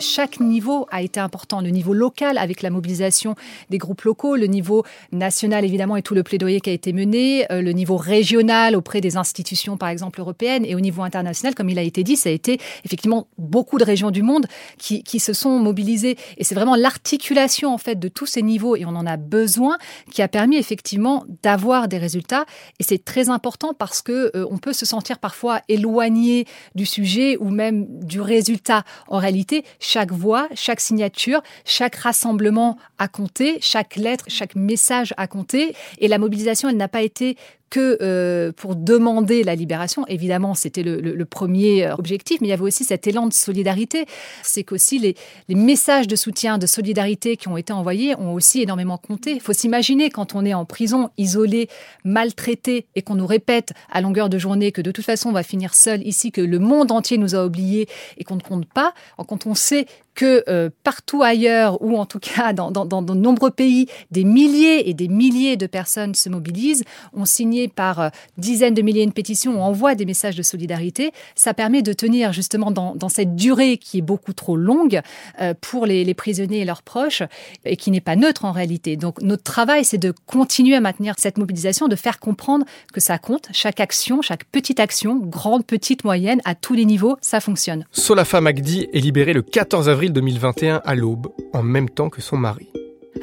Chaque 0.00 0.40
niveau 0.40 0.86
a 0.90 1.02
été 1.02 1.20
important. 1.20 1.60
Le 1.60 1.70
niveau 1.70 1.92
local 1.92 2.38
avec 2.38 2.62
la 2.62 2.70
mobilisation 2.70 3.34
des 3.70 3.78
groupes 3.78 4.02
locaux, 4.02 4.36
le 4.36 4.46
niveau 4.46 4.84
national 5.12 5.64
évidemment 5.64 5.96
et 5.96 6.02
tout 6.02 6.14
le 6.14 6.22
plaidoyer 6.22 6.60
qui 6.60 6.70
a 6.70 6.72
été 6.72 6.92
mené, 6.92 7.50
euh, 7.52 7.62
le 7.62 7.72
niveau 7.72 7.96
régional 7.96 8.76
auprès 8.76 9.00
des 9.00 9.16
institutions 9.16 9.76
par 9.76 9.88
exemple 9.88 10.20
européennes 10.20 10.64
et 10.64 10.74
au 10.74 10.80
niveau 10.80 11.02
international, 11.02 11.54
comme 11.54 11.68
il 11.68 11.78
a 11.78 11.82
été 11.82 12.04
dit, 12.04 12.16
ça 12.16 12.28
a 12.28 12.32
été 12.32 12.58
effectivement 12.84 13.28
beaucoup 13.38 13.78
de 13.78 13.84
régions 13.84 14.10
du 14.10 14.22
monde 14.22 14.46
qui, 14.78 15.02
qui 15.02 15.20
se 15.20 15.32
sont 15.32 15.58
mobilisées. 15.58 16.16
Et 16.36 16.44
c'est 16.44 16.54
vraiment 16.54 16.76
l'articulation 16.76 17.72
en 17.72 17.78
fait 17.78 17.98
de 17.98 18.08
tous 18.08 18.26
ces 18.26 18.42
niveaux 18.42 18.76
et 18.76 18.84
on 18.84 18.96
en 18.96 19.06
a 19.06 19.16
besoin 19.16 19.78
qui 20.10 20.22
a 20.22 20.28
permis 20.28 20.56
effectivement 20.56 21.24
d'avoir 21.42 21.88
des 21.88 21.98
résultats. 21.98 22.44
Et 22.78 22.82
c'est 22.82 23.04
très 23.04 23.28
important 23.28 23.74
parce 23.74 24.02
que 24.02 24.30
euh, 24.34 24.46
on 24.50 24.58
peut 24.58 24.72
se 24.72 24.86
sentir 24.86 25.18
parfois 25.18 25.60
éloigné 25.68 26.46
du 26.74 26.86
sujet 26.86 27.36
ou 27.38 27.50
même 27.50 27.86
du 28.04 28.20
résultat. 28.20 28.84
En 29.08 29.18
réalité, 29.18 29.64
chaque 29.88 30.12
voix, 30.12 30.48
chaque 30.54 30.80
signature, 30.80 31.40
chaque 31.64 31.94
rassemblement 31.96 32.76
a 32.98 33.08
compté, 33.08 33.56
chaque 33.62 33.96
lettre, 33.96 34.26
chaque 34.28 34.54
message 34.54 35.14
a 35.16 35.26
compté. 35.26 35.74
Et 35.98 36.08
la 36.08 36.18
mobilisation, 36.18 36.68
elle 36.68 36.76
n'a 36.76 36.88
pas 36.88 37.00
été 37.00 37.38
que 37.70 37.98
euh, 38.00 38.52
pour 38.52 38.76
demander 38.76 39.44
la 39.44 39.54
libération. 39.54 40.04
Évidemment, 40.08 40.54
c'était 40.54 40.82
le, 40.82 41.24
premier 41.24 41.86
euh, 41.86 41.94
objectif, 41.94 42.40
mais 42.40 42.48
il 42.48 42.50
y 42.50 42.54
avait 42.54 42.62
aussi 42.62 42.84
cet 42.84 43.06
élan 43.06 43.26
de 43.26 43.32
solidarité. 43.32 44.06
C'est 44.42 44.64
qu'aussi 44.64 44.98
les, 44.98 45.14
les 45.48 45.54
messages 45.54 46.08
de 46.08 46.16
soutien, 46.16 46.58
de 46.58 46.66
solidarité 46.66 47.36
qui 47.36 47.48
ont 47.48 47.56
été 47.56 47.72
envoyés 47.72 48.14
ont 48.16 48.32
aussi 48.32 48.62
énormément 48.62 48.98
compté. 48.98 49.32
Il 49.32 49.40
faut 49.40 49.52
s'imaginer 49.52 50.10
quand 50.10 50.34
on 50.34 50.44
est 50.44 50.54
en 50.54 50.64
prison, 50.64 51.10
isolé, 51.18 51.68
maltraité, 52.04 52.86
et 52.94 53.02
qu'on 53.02 53.14
nous 53.14 53.26
répète 53.26 53.72
à 53.90 54.00
longueur 54.00 54.28
de 54.28 54.38
journée 54.38 54.72
que 54.72 54.80
de 54.80 54.90
toute 54.90 55.04
façon 55.04 55.30
on 55.30 55.32
va 55.32 55.42
finir 55.42 55.74
seul 55.74 56.06
ici, 56.06 56.32
que 56.32 56.40
le 56.40 56.58
monde 56.58 56.92
entier 56.92 57.18
nous 57.18 57.34
a 57.34 57.44
oubliés 57.44 57.88
et 58.16 58.24
qu'on 58.24 58.36
ne 58.36 58.42
compte 58.42 58.66
pas, 58.66 58.94
quand 59.16 59.46
on 59.46 59.54
sait 59.54 59.86
que 60.18 60.42
euh, 60.48 60.68
partout 60.82 61.22
ailleurs, 61.22 61.80
ou 61.80 61.96
en 61.96 62.04
tout 62.04 62.18
cas 62.18 62.52
dans, 62.52 62.72
de 62.72 63.14
nombreux 63.14 63.52
pays, 63.52 63.86
des 64.10 64.24
milliers 64.24 64.90
et 64.90 64.94
des 64.94 65.06
milliers 65.06 65.56
de 65.56 65.68
personnes 65.68 66.16
se 66.16 66.28
mobilisent, 66.28 66.82
ont 67.12 67.24
signé 67.24 67.68
par 67.68 68.00
euh, 68.00 68.08
dizaines 68.36 68.74
de 68.74 68.82
milliers 68.82 69.06
de 69.06 69.12
pétitions, 69.12 69.60
on 69.60 69.62
envoie 69.62 69.94
des 69.94 70.04
messages 70.04 70.34
de 70.34 70.42
solidarité, 70.42 71.12
ça 71.36 71.54
permet 71.54 71.82
de 71.82 71.92
tenir 71.92 72.32
justement 72.32 72.72
dans, 72.72 73.08
cette 73.08 73.36
durée 73.36 73.76
qui 73.76 73.98
est 73.98 74.02
beaucoup 74.02 74.32
trop 74.32 74.56
longue 74.56 75.02
euh, 75.40 75.54
pour 75.60 75.86
les, 75.86 76.04
les, 76.04 76.14
prisonniers 76.14 76.62
et 76.62 76.64
leurs 76.64 76.82
proches, 76.82 77.22
et 77.64 77.76
qui 77.76 77.92
n'est 77.92 78.00
pas 78.00 78.16
neutre 78.16 78.44
en 78.44 78.50
réalité. 78.50 78.96
Donc 78.96 79.22
notre 79.22 79.44
travail, 79.44 79.84
c'est 79.84 79.98
de 79.98 80.12
continuer 80.26 80.74
à 80.74 80.80
maintenir 80.80 81.14
cette 81.16 81.38
mobilisation, 81.38 81.86
de 81.86 81.94
faire 81.94 82.18
comprendre 82.18 82.66
que 82.92 83.00
ça 83.00 83.18
compte, 83.18 83.50
chaque 83.52 83.78
action, 83.78 84.20
chaque 84.20 84.42
petite 84.46 84.80
action, 84.80 85.14
grande, 85.14 85.64
petite, 85.64 86.02
moyenne, 86.02 86.40
à 86.44 86.56
tous 86.56 86.74
les 86.74 86.86
niveaux, 86.86 87.16
ça 87.20 87.38
fonctionne. 87.38 87.86
Solafa 87.92 88.40
Magdi 88.40 88.88
est 88.92 88.98
libérée 88.98 89.32
le 89.32 89.42
14 89.42 89.88
avril 89.88 90.07
2021 90.10 90.80
à 90.84 90.94
l'aube, 90.94 91.28
en 91.52 91.62
même 91.62 91.88
temps 91.88 92.10
que 92.10 92.20
son 92.20 92.36
mari. 92.36 92.68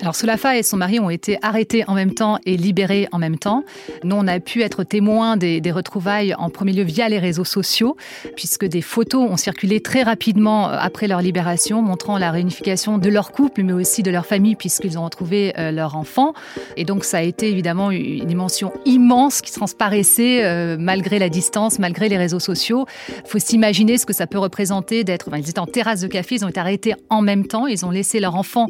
Alors 0.02 0.16
Soulafa 0.16 0.58
et 0.58 0.64
son 0.64 0.78
mari 0.78 1.00
ont 1.00 1.10
été 1.10 1.38
arrêtés 1.42 1.84
en 1.88 1.94
même 1.94 2.14
temps 2.14 2.38
et 2.46 2.58
libérés 2.58 3.08
en 3.12 3.18
même 3.18 3.38
temps. 3.38 3.64
Nous, 4.04 4.16
on 4.16 4.28
a 4.28 4.40
pu 4.40 4.62
être 4.62 4.84
témoins 4.84 5.38
des, 5.38 5.62
retrouvailles 5.72 6.34
en 6.36 6.50
premier 6.50 6.74
lieu 6.74 6.84
via 6.84 7.10
les 7.10 7.20
réseaux 7.20 7.44
sociaux, 7.44 7.98
puisque 8.36 8.66
des 8.66 8.82
photos 8.82 9.30
ont 9.30 9.38
circulé 9.38 9.82
très 9.82 10.04
rapidement 10.04 10.70
euh, 10.70 10.78
après 10.80 11.08
leur 11.08 11.22
libération, 11.22 11.82
montrant 11.82 12.18
la 12.18 12.32
réunification 12.32 12.98
de 12.98 13.10
leur 13.10 13.32
couple, 13.32 13.64
mais 13.64 13.74
aussi 13.74 14.04
de 14.04 14.12
leur 14.12 14.26
famille, 14.26 14.56
puisqu'ils 14.56 14.98
ont 14.98 15.04
retrouvé 15.04 15.54
euh, 15.58 15.72
leur 15.72 15.96
enfant. 15.96 16.34
Et 16.78 16.86
donc 16.86 17.04
ça 17.04 17.18
a 17.18 17.22
été 17.22 17.50
évidemment 17.50 17.92
une 17.92 18.26
dimension 18.26 18.72
immense 18.86 19.42
qui 19.42 19.52
transparaissait 19.52 20.46
euh, 20.46 20.78
malgré 20.80 21.20
la 21.20 21.30
distance, 21.30 21.80
malgré 21.80 22.10
les 22.10 22.18
réseaux 22.18 22.40
sociaux. 22.40 22.86
Il 23.10 23.30
faut 23.30 23.40
s'imaginer 23.40 23.98
ce 23.98 24.06
que 24.06 24.14
ça 24.14 24.28
peut 24.28 24.40
représenter 24.40 25.04
d'être... 25.04 25.30
ils 25.36 25.50
étaient 25.50 25.60
en 25.60 25.66
terrasse 25.66 26.02
de 26.02 26.08
café, 26.08 26.36
ils 26.36 26.46
ont 26.46 26.50
été 26.50 26.60
arrêtés 26.60 26.94
en 27.10 27.22
même 27.22 27.48
temps, 27.48 27.68
ils 27.68 27.86
ont 27.86 27.92
laissé 27.92 28.20
leur 28.20 28.36
enfant 28.36 28.68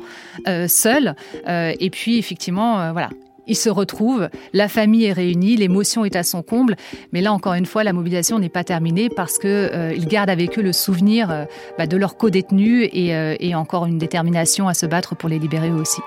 seul. 0.68 1.15
Euh, 1.48 1.74
et 1.80 1.90
puis, 1.90 2.18
effectivement, 2.18 2.80
euh, 2.80 2.92
voilà, 2.92 3.10
ils 3.48 3.56
se 3.56 3.70
retrouvent, 3.70 4.30
la 4.54 4.68
famille 4.68 5.06
est 5.06 5.14
réunie, 5.14 5.56
l'émotion 5.56 6.06
est 6.06 6.16
à 6.16 6.24
son 6.24 6.42
comble, 6.42 6.76
mais 7.12 7.22
là 7.22 7.32
encore 7.32 7.54
une 7.54 7.66
fois, 7.66 7.84
la 7.84 7.94
mobilisation 7.94 8.40
n'est 8.40 8.50
pas 8.50 8.64
terminée 8.64 9.10
parce 9.10 9.38
qu'ils 9.38 9.50
euh, 9.50 9.98
gardent 9.98 10.30
avec 10.30 10.58
eux 10.58 10.62
le 10.62 10.74
souvenir 10.74 11.46
bah, 11.78 11.88
de 11.88 11.98
leurs 11.98 12.18
co-détenus 12.18 12.90
et, 12.92 13.56
encore 13.56 13.86
une 13.86 13.98
détermination 13.98 14.68
à 14.68 14.74
se 14.74 14.86
battre 14.86 15.16
pour 15.16 15.30
les 15.30 15.40
libérer 15.40 15.70
eux 15.70 15.80
aussi. 15.80 16.02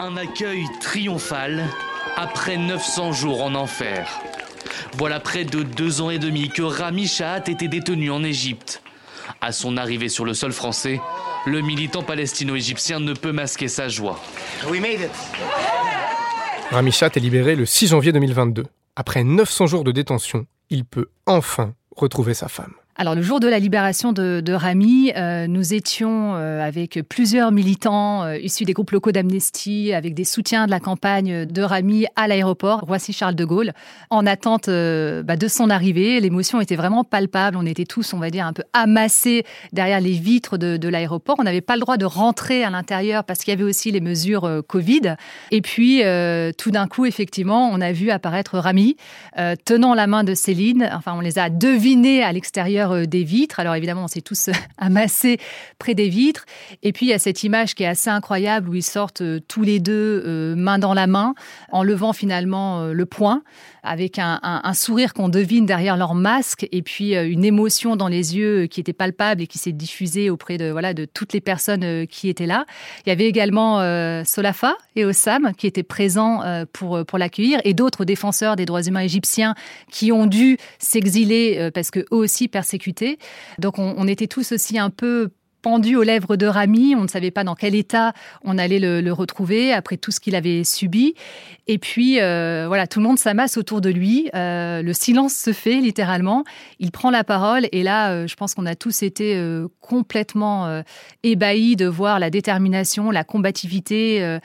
Un 0.00 0.16
accueil 0.16 0.64
triomphal 0.80 1.62
après 2.16 2.56
900 2.56 3.12
jours 3.12 3.42
en 3.42 3.54
enfer. 3.54 4.20
Voilà 4.96 5.20
près 5.20 5.44
de 5.44 5.62
deux 5.62 6.00
ans 6.00 6.10
et 6.10 6.18
demi 6.18 6.48
que 6.48 6.62
Rami 6.62 7.06
Shahat 7.06 7.44
était 7.48 7.68
détenu 7.68 8.10
en 8.10 8.24
Égypte. 8.24 8.81
À 9.44 9.50
son 9.50 9.76
arrivée 9.76 10.08
sur 10.08 10.24
le 10.24 10.34
sol 10.34 10.52
français, 10.52 11.00
le 11.46 11.62
militant 11.62 12.04
palestino-égyptien 12.04 13.00
ne 13.00 13.12
peut 13.12 13.32
masquer 13.32 13.66
sa 13.66 13.88
joie. 13.88 14.20
Rami 16.70 16.92
Chat 16.92 17.16
est 17.16 17.20
libéré 17.20 17.56
le 17.56 17.66
6 17.66 17.88
janvier 17.88 18.12
2022. 18.12 18.64
Après 18.94 19.24
900 19.24 19.66
jours 19.66 19.82
de 19.82 19.90
détention, 19.90 20.46
il 20.70 20.84
peut 20.84 21.10
enfin 21.26 21.74
retrouver 21.96 22.34
sa 22.34 22.46
femme. 22.46 22.74
Alors 23.02 23.16
le 23.16 23.22
jour 23.22 23.40
de 23.40 23.48
la 23.48 23.58
libération 23.58 24.12
de, 24.12 24.40
de 24.40 24.52
Rami, 24.52 25.10
euh, 25.16 25.48
nous 25.48 25.74
étions 25.74 26.36
euh, 26.36 26.64
avec 26.64 27.00
plusieurs 27.08 27.50
militants 27.50 28.22
euh, 28.22 28.38
issus 28.38 28.64
des 28.64 28.74
groupes 28.74 28.92
locaux 28.92 29.10
d'Amnesty, 29.10 29.92
avec 29.92 30.14
des 30.14 30.22
soutiens 30.22 30.66
de 30.66 30.70
la 30.70 30.78
campagne 30.78 31.44
de 31.44 31.62
Rami 31.62 32.06
à 32.14 32.28
l'aéroport 32.28 32.82
Roissy-Charles 32.82 33.34
de 33.34 33.44
Gaulle, 33.44 33.72
en 34.10 34.24
attente 34.24 34.68
bah, 34.68 35.36
de 35.36 35.48
son 35.48 35.68
arrivée. 35.68 36.20
L'émotion 36.20 36.60
était 36.60 36.76
vraiment 36.76 37.02
palpable. 37.02 37.56
On 37.56 37.66
était 37.66 37.86
tous, 37.86 38.14
on 38.14 38.20
va 38.20 38.30
dire, 38.30 38.46
un 38.46 38.52
peu 38.52 38.62
amassés 38.72 39.42
derrière 39.72 40.00
les 40.00 40.12
vitres 40.12 40.56
de, 40.56 40.76
de 40.76 40.88
l'aéroport. 40.88 41.34
On 41.40 41.42
n'avait 41.42 41.60
pas 41.60 41.74
le 41.74 41.80
droit 41.80 41.96
de 41.96 42.04
rentrer 42.04 42.62
à 42.62 42.70
l'intérieur 42.70 43.24
parce 43.24 43.40
qu'il 43.40 43.50
y 43.50 43.54
avait 43.56 43.64
aussi 43.64 43.90
les 43.90 44.00
mesures 44.00 44.62
Covid. 44.68 45.16
Et 45.50 45.60
puis 45.60 46.02
tout 46.56 46.70
d'un 46.70 46.86
coup, 46.86 47.04
effectivement, 47.04 47.68
on 47.72 47.80
a 47.80 47.90
vu 47.90 48.10
apparaître 48.10 48.58
Rami 48.58 48.96
tenant 49.64 49.94
la 49.94 50.06
main 50.06 50.22
de 50.22 50.34
Céline. 50.34 50.88
Enfin, 50.94 51.14
on 51.16 51.20
les 51.20 51.40
a 51.40 51.50
devinés 51.50 52.22
à 52.22 52.32
l'extérieur 52.32 52.91
euh, 52.92 53.06
des 53.06 53.24
vitres. 53.24 53.60
Alors 53.60 53.74
évidemment, 53.74 54.04
on 54.04 54.08
s'est 54.08 54.20
tous 54.20 54.48
euh, 54.48 54.52
amassés 54.78 55.38
près 55.78 55.94
des 55.94 56.08
vitres. 56.08 56.44
Et 56.82 56.92
puis 56.92 57.06
il 57.06 57.08
y 57.10 57.12
a 57.12 57.18
cette 57.18 57.42
image 57.42 57.74
qui 57.74 57.82
est 57.82 57.86
assez 57.86 58.10
incroyable 58.10 58.68
où 58.68 58.74
ils 58.74 58.82
sortent 58.82 59.22
euh, 59.22 59.40
tous 59.46 59.62
les 59.62 59.80
deux 59.80 60.54
main 60.56 60.78
dans 60.78 60.94
la 60.94 61.06
main, 61.06 61.34
en 61.70 61.82
levant 61.82 62.12
finalement 62.12 62.86
le 62.86 63.06
poing, 63.06 63.42
avec 63.82 64.18
un, 64.18 64.40
sourire 64.74 65.12
qu'on 65.12 65.28
devine 65.28 65.66
derrière 65.66 65.96
leur 65.96 66.14
masque, 66.14 66.66
et 66.72 66.82
puis 66.82 67.14
une 67.14 67.44
émotion 67.44 67.96
dans 67.96 68.08
les 68.08 68.36
yeux 68.36 68.66
qui 68.66 68.80
était 68.80 68.92
palpable 68.92 69.42
et 69.42 69.46
qui 69.46 69.58
s'est 69.58 69.72
diffusée 69.72 70.30
auprès 70.30 70.56
de 70.56 70.70
voilà 70.70 70.94
de 70.94 71.04
toutes 71.04 71.32
les 71.32 71.40
personnes 71.40 72.06
qui 72.06 72.28
étaient 72.28 72.46
là. 72.46 72.64
Il 73.04 73.08
y 73.08 73.12
avait 73.12 73.26
également 73.26 73.78
Solafa 74.24 74.76
et 74.96 75.04
Osam 75.04 75.52
qui 75.56 75.66
étaient 75.66 75.82
présents 75.82 76.42
pour 76.72 77.04
pour 77.04 77.18
l'accueillir, 77.18 77.60
et 77.64 77.74
d'autres 77.74 78.04
défenseurs 78.04 78.56
des 78.56 78.64
droits 78.64 78.82
humains 78.82 79.00
égyptiens 79.00 79.54
qui 79.90 80.12
ont 80.12 80.26
dû 80.26 80.58
s'exiler 80.78 81.70
parce 81.74 81.90
que 81.90 82.00
eux 82.00 82.06
aussi 82.10 82.48
donc 83.58 83.78
on, 83.78 84.08
était 84.08 84.26
tous 84.26 84.52
aussi 84.52 84.78
un 84.78 84.90
peu 84.90 85.30
pendu 85.62 85.96
aux 85.96 86.02
lèvres 86.02 86.36
de 86.36 86.46
Rami. 86.46 86.94
On 86.96 87.02
ne 87.02 87.08
savait 87.08 87.30
pas 87.30 87.44
dans 87.44 87.54
quel 87.54 87.74
état 87.74 88.12
on 88.44 88.58
allait 88.58 88.80
le, 88.80 89.12
retrouver 89.12 89.72
après 89.72 89.96
tout 89.96 90.10
ce 90.10 90.20
qu'il 90.20 90.34
avait 90.34 90.64
subi. 90.64 91.14
Et 91.68 91.78
puis, 91.78 92.20
euh, 92.20 92.64
voilà, 92.66 92.86
tout 92.86 92.98
le 92.98 93.06
monde 93.06 93.18
s'amasse 93.18 93.56
autour 93.56 93.80
de 93.80 93.88
lui. 93.88 94.28
Euh, 94.34 94.82
le 94.82 94.92
silence 94.92 95.34
se 95.34 95.52
fait 95.52 95.76
littéralement. 95.76 96.44
Il 96.80 96.90
prend 96.90 97.10
la 97.10 97.22
parole 97.22 97.68
et 97.70 97.82
là, 97.82 98.10
euh, 98.10 98.26
je 98.26 98.34
pense 98.34 98.54
qu'on 98.54 98.66
a 98.66 98.74
tous 98.74 99.02
été 99.02 99.40
complètement 99.80 100.82
ébahis 101.22 101.76
de 101.76 101.86
voir 101.86 102.18
la 102.18 102.30
détermination, 102.30 103.10
la 103.10 103.22
combativité 103.22 104.38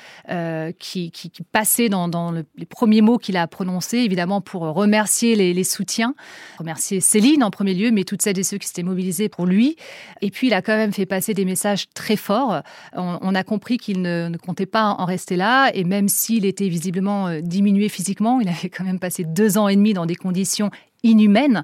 qui, 0.80 1.12
passait 1.52 1.90
dans, 1.90 2.32
les 2.56 2.66
premiers 2.66 3.02
mots 3.02 3.18
qu'il 3.18 3.38
a 3.38 3.48
prononcés, 3.48 3.98
évidemment 3.98 4.42
pour 4.42 4.62
remercier 4.62 5.36
les, 5.36 5.64
soutiens, 5.64 6.14
remercier 6.60 7.00
Céline 7.00 7.44
en 7.44 7.50
premier 7.50 7.74
lieu, 7.74 7.92
mais 7.92 8.04
toutes 8.04 8.22
celles 8.22 8.38
et 8.38 8.44
ceux 8.44 8.58
qui 8.58 8.68
s'étaient 8.68 8.84
mobilisés 8.84 9.30
pour 9.30 9.46
lui. 9.46 9.76
Et 10.22 10.30
puis, 10.30 10.48
il 10.48 10.54
a 10.54 10.62
quand 10.62 10.78
même 10.78 10.94
fait 10.94 11.07
passer 11.08 11.34
des 11.34 11.46
messages 11.46 11.90
très 11.94 12.16
forts. 12.16 12.62
On, 12.94 13.36
a 13.36 13.44
compris 13.44 13.78
qu'il 13.78 14.02
ne, 14.02 14.30
comptait 14.38 14.66
pas 14.66 14.96
en 14.98 15.06
rester 15.06 15.36
là, 15.36 15.72
et 15.74 15.84
même 15.84 16.08
s'il 16.08 16.46
était 16.46 16.70
visiblement 16.70 17.28
euh, 17.28 17.42
diminué 17.42 17.90
physiquement, 17.90 18.40
il 18.40 18.50
avait 18.50 18.70
quand 18.70 18.84
même 18.84 19.00
passé 19.00 19.24
deux 19.24 19.58
ans 19.58 19.68
et 19.68 19.76
demi 19.76 19.94
dans 19.94 20.06
des 20.06 20.16
conditions 20.16 20.70
inhumaines. 21.04 21.64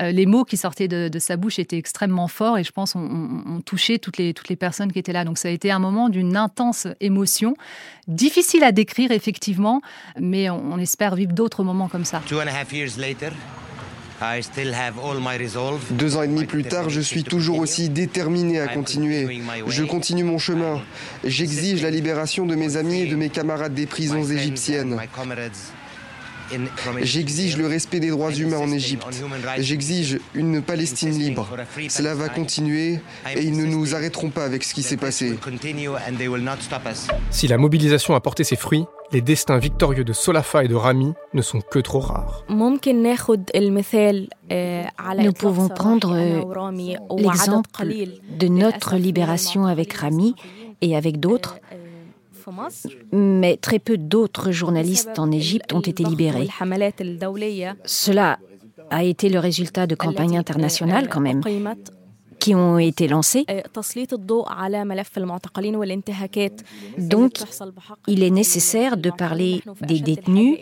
Euh, 0.00 0.10
les 0.10 0.26
mots 0.26 0.44
qui 0.44 0.56
sortaient 0.56 0.88
de, 0.88 1.18
sa 1.18 1.36
bouche 1.36 1.58
étaient 1.58 1.78
extrêmement 1.78 2.28
forts 2.28 2.58
et 2.58 2.64
je 2.64 2.72
pense 2.72 2.94
ont, 2.94 3.60
touché 3.64 3.98
toutes 3.98 4.18
les, 4.18 4.34
toutes 4.34 4.48
les 4.48 4.56
personnes 4.56 4.92
qui 4.92 4.98
étaient 4.98 5.12
là. 5.12 5.24
Donc 5.24 5.38
ça 5.38 5.48
a 5.48 5.50
été 5.50 5.70
un 5.70 5.78
moment 5.78 6.08
d'une 6.08 6.36
intense 6.36 6.86
émotion, 7.00 7.54
difficile 8.08 8.64
à 8.64 8.72
décrire 8.72 9.10
effectivement, 9.10 9.80
mais 10.18 10.50
on, 10.50 10.78
espère 10.78 11.14
vivre 11.14 11.32
d'autres 11.32 11.62
moments 11.62 11.88
comme 11.88 12.04
ça. 12.04 12.20
Deux 15.90 16.16
ans 16.16 16.22
et 16.22 16.28
demi 16.28 16.44
plus 16.44 16.64
tard, 16.64 16.88
je 16.88 17.00
suis 17.00 17.24
toujours 17.24 17.58
aussi 17.58 17.88
déterminé 17.88 18.60
à 18.60 18.68
continuer. 18.68 19.40
Je 19.66 19.84
continue 19.84 20.24
mon 20.24 20.38
chemin. 20.38 20.80
J'exige 21.24 21.82
la 21.82 21.90
libération 21.90 22.46
de 22.46 22.54
mes 22.54 22.76
amis 22.76 23.02
et 23.02 23.06
de 23.06 23.16
mes 23.16 23.28
camarades 23.28 23.74
des 23.74 23.86
prisons 23.86 24.24
égyptiennes. 24.24 24.98
J'exige 27.02 27.56
le 27.56 27.66
respect 27.66 28.00
des 28.00 28.10
droits 28.10 28.32
humains 28.32 28.58
en 28.58 28.70
Égypte. 28.70 29.06
J'exige 29.58 30.20
une 30.34 30.62
Palestine 30.62 31.18
libre. 31.18 31.48
Cela 31.88 32.14
va 32.14 32.28
continuer 32.28 33.00
et 33.34 33.42
ils 33.42 33.56
ne 33.56 33.64
nous 33.64 33.94
arrêteront 33.94 34.30
pas 34.30 34.44
avec 34.44 34.64
ce 34.64 34.74
qui 34.74 34.82
s'est 34.82 34.96
passé. 34.96 35.38
Si 37.30 37.48
la 37.48 37.58
mobilisation 37.58 38.14
a 38.14 38.20
porté 38.20 38.44
ses 38.44 38.56
fruits, 38.56 38.84
les 39.12 39.20
destins 39.20 39.58
victorieux 39.58 40.04
de 40.04 40.12
Solafa 40.12 40.64
et 40.64 40.68
de 40.68 40.74
Rami 40.74 41.12
ne 41.34 41.42
sont 41.42 41.60
que 41.60 41.78
trop 41.78 42.00
rares. 42.00 42.44
Nous 42.48 42.78
pouvons 45.32 45.68
prendre 45.68 46.16
l'exemple 47.16 47.86
de 48.38 48.48
notre 48.48 48.96
libération 48.96 49.66
avec 49.66 49.92
Rami 49.92 50.34
et 50.80 50.96
avec 50.96 51.20
d'autres 51.20 51.58
mais 53.12 53.56
très 53.56 53.78
peu 53.78 53.96
d'autres 53.96 54.50
journalistes 54.50 55.18
en 55.18 55.30
Égypte 55.30 55.72
ont 55.72 55.80
été 55.80 56.04
libérés. 56.04 56.48
Cela 57.84 58.38
a 58.90 59.04
été 59.04 59.28
le 59.28 59.38
résultat 59.38 59.86
de 59.86 59.94
campagnes 59.94 60.36
internationales 60.36 61.08
quand 61.08 61.20
même 61.20 61.42
qui 62.44 62.54
ont 62.54 62.78
été 62.78 63.08
lancées. 63.08 63.46
Donc, 66.98 67.32
il 68.06 68.22
est 68.22 68.30
nécessaire 68.42 68.98
de 68.98 69.10
parler 69.10 69.62
des 69.80 70.00
détenus 70.00 70.58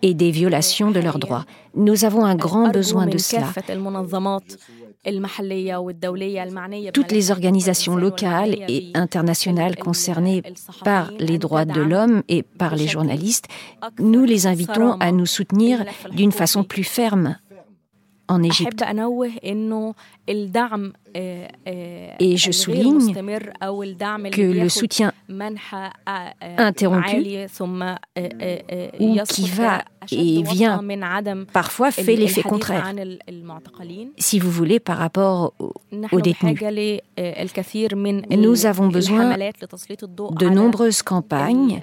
et 0.00 0.14
des 0.14 0.30
violations 0.30 0.90
de 0.90 1.00
leurs 1.00 1.18
droits. 1.18 1.44
Nous 1.74 2.06
avons 2.06 2.24
un 2.24 2.36
grand 2.36 2.68
besoin 2.70 3.06
de 3.06 3.18
cela. 3.18 3.48
Toutes 6.94 7.12
les 7.12 7.30
organisations 7.30 7.96
locales 7.96 8.56
et 8.66 8.90
internationales 8.94 9.76
concernées 9.76 10.42
par 10.84 11.12
les 11.18 11.38
droits 11.38 11.66
de 11.66 11.82
l'homme 11.82 12.22
et 12.28 12.42
par 12.42 12.74
les 12.74 12.88
journalistes, 12.88 13.46
nous 13.98 14.24
les 14.24 14.46
invitons 14.46 14.92
à 15.00 15.12
nous 15.12 15.26
soutenir 15.26 15.84
d'une 16.12 16.32
façon 16.32 16.64
plus 16.64 16.82
ferme 16.82 17.36
en 18.28 18.42
Égypte. 18.42 18.82
Et 22.18 22.36
je 22.36 22.50
souligne 22.50 23.14
que 24.30 24.42
le 24.42 24.68
soutien 24.68 25.12
interrompu 26.58 27.46
ou 29.00 29.16
qui 29.28 29.48
va 29.48 29.84
et 30.10 30.42
vient 30.42 30.82
parfois 31.52 31.90
fait 31.90 32.16
l'effet 32.16 32.42
contraire. 32.42 32.92
Si 34.18 34.38
vous 34.38 34.50
voulez, 34.50 34.80
par 34.80 34.98
rapport 34.98 35.54
aux 36.12 36.20
détenus, 36.20 36.60
nous 38.30 38.66
avons 38.66 38.88
besoin 38.88 39.36
de 39.36 40.48
nombreuses 40.48 41.02
campagnes 41.02 41.82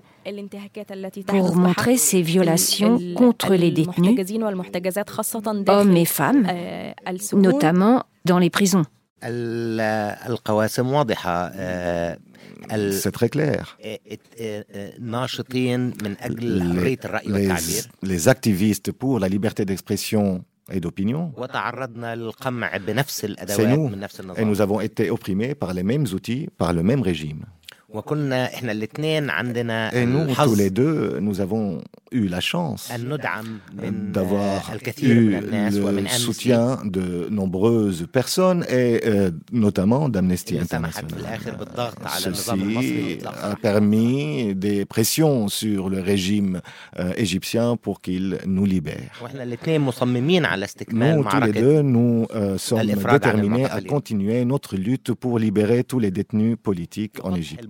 pour 1.28 1.56
montrer 1.56 1.98
ces 1.98 2.22
violations 2.22 3.00
contre 3.16 3.56
les 3.56 3.72
détenus, 3.72 4.18
hommes 5.68 5.98
et 5.98 6.06
femmes, 6.06 6.48
notamment 7.34 8.04
dans 8.26 8.40
les 8.40 8.50
prisons. 8.50 8.86
C'est 12.92 13.12
très 13.12 13.30
clair. 13.30 13.78
Les, 18.02 18.28
activistes 18.28 18.92
pour 18.92 19.20
la 19.20 19.28
liberté 19.28 19.66
d'expression 19.66 20.44
et 20.72 20.80
d'opinion, 20.80 21.34
c'est 23.08 23.68
nous. 23.68 23.92
Et 24.38 24.46
nous 24.46 24.62
avons 24.62 24.80
été 24.80 25.10
opprimés 25.10 25.56
par 25.56 25.74
les 25.74 25.84
mêmes 25.84 26.06
outils, 26.14 26.48
par 26.58 26.74
le 26.74 26.84
même 26.84 27.02
régime. 27.02 27.46
Et 29.94 30.06
nous, 30.06 30.34
tous 30.34 30.56
les 30.56 30.70
deux, 30.72 31.20
nous 31.22 31.42
avons 31.42 31.82
eu 32.14 32.28
la 32.28 32.40
chance 32.40 32.92
d'avoir 34.14 34.72
eu 35.02 35.30
le 35.42 36.08
soutien 36.08 36.80
de 36.86 37.28
nombreuses 37.30 38.08
personnes 38.12 38.66
et 38.70 39.02
euh, 39.06 39.32
notamment 39.52 40.10
d'Amnesty 40.10 40.58
International. 40.60 41.40
Ceci 42.20 43.20
a 43.26 43.56
permis 43.56 44.56
des 44.56 44.86
pressions 44.86 45.48
sur 45.48 45.90
le 45.90 46.00
régime 46.02 46.62
euh, 47.00 47.14
égyptien 47.18 47.76
pour 47.78 48.02
qu'il 48.02 48.38
nous 48.46 48.66
libère. 48.66 49.22
Nous, 50.92 51.24
tous 51.24 51.40
les 51.42 51.52
deux, 51.52 51.82
nous 51.82 52.28
euh, 52.36 52.58
sommes 52.58 52.82
déterminés 52.86 53.66
à 53.66 53.82
continuer 53.82 54.46
notre 54.46 54.76
lutte 54.78 55.14
pour 55.14 55.40
libérer 55.40 55.84
tous 55.84 56.00
les 56.00 56.12
détenus 56.12 56.58
politiques 56.62 57.18
en 57.24 57.34
Égypte 57.36 57.68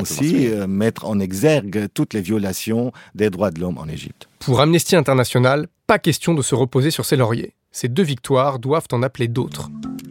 aussi 0.00 0.48
euh, 0.48 0.66
mettre 0.66 1.04
en 1.06 1.18
exergue 1.20 1.88
toutes 1.92 2.14
les 2.14 2.20
violations 2.20 2.92
des 3.14 3.30
droits 3.30 3.50
de 3.50 3.60
l'homme 3.60 3.78
en 3.78 3.86
Égypte. 3.86 4.28
Pour 4.38 4.60
Amnesty 4.60 4.96
International, 4.96 5.66
pas 5.86 5.98
question 5.98 6.34
de 6.34 6.42
se 6.42 6.54
reposer 6.54 6.90
sur 6.90 7.04
ses 7.04 7.16
lauriers. 7.16 7.54
Ces 7.72 7.88
deux 7.88 8.02
victoires 8.02 8.58
doivent 8.58 8.86
en 8.92 9.02
appeler 9.02 9.28
d'autres. 9.28 9.70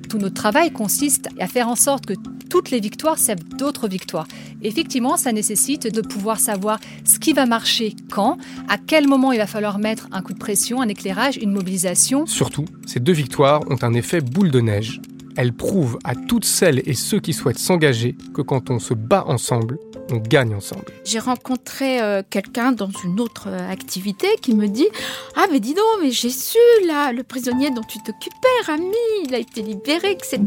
Tout 0.09 0.17
notre 0.17 0.35
travail 0.35 0.71
consiste 0.71 1.27
à 1.39 1.47
faire 1.47 1.67
en 1.67 1.75
sorte 1.75 2.05
que 2.05 2.13
toutes 2.49 2.69
les 2.69 2.79
victoires 2.79 3.17
servent 3.17 3.43
d'autres 3.57 3.87
victoires. 3.87 4.27
Effectivement, 4.61 5.17
ça 5.17 5.31
nécessite 5.31 5.91
de 5.91 6.01
pouvoir 6.01 6.39
savoir 6.39 6.79
ce 7.03 7.17
qui 7.17 7.33
va 7.33 7.47
marcher 7.47 7.95
quand, 8.11 8.37
à 8.67 8.77
quel 8.77 9.07
moment 9.07 9.31
il 9.31 9.39
va 9.39 9.47
falloir 9.47 9.79
mettre 9.79 10.07
un 10.11 10.21
coup 10.21 10.33
de 10.33 10.37
pression, 10.37 10.81
un 10.81 10.87
éclairage, 10.87 11.37
une 11.37 11.51
mobilisation. 11.51 12.27
Surtout, 12.27 12.65
ces 12.85 12.99
deux 12.99 13.13
victoires 13.13 13.61
ont 13.71 13.77
un 13.81 13.93
effet 13.95 14.21
boule 14.21 14.51
de 14.51 14.61
neige. 14.61 15.01
Elle 15.35 15.53
prouve 15.53 15.97
à 16.03 16.15
toutes 16.15 16.45
celles 16.45 16.81
et 16.85 16.93
ceux 16.93 17.19
qui 17.19 17.33
souhaitent 17.33 17.59
s'engager 17.59 18.15
que 18.33 18.41
quand 18.41 18.69
on 18.69 18.79
se 18.79 18.93
bat 18.93 19.23
ensemble, 19.27 19.79
on 20.11 20.17
gagne 20.17 20.53
ensemble. 20.53 20.85
J'ai 21.05 21.19
rencontré 21.19 22.01
euh, 22.01 22.21
quelqu'un 22.29 22.71
dans 22.71 22.89
une 23.03 23.19
autre 23.19 23.47
euh, 23.47 23.71
activité 23.71 24.27
qui 24.41 24.53
me 24.53 24.67
dit 24.67 24.87
Ah, 25.35 25.45
mais 25.51 25.59
dis 25.59 25.73
donc, 25.73 25.85
mais 26.01 26.11
j'ai 26.11 26.29
su, 26.29 26.57
là, 26.87 27.11
le 27.11 27.23
prisonnier 27.23 27.71
dont 27.71 27.81
tu 27.81 27.99
t'occupais, 27.99 28.47
Rami, 28.65 28.85
il 29.25 29.33
a 29.33 29.39
été 29.39 29.61
libéré, 29.61 30.11
etc. 30.11 30.41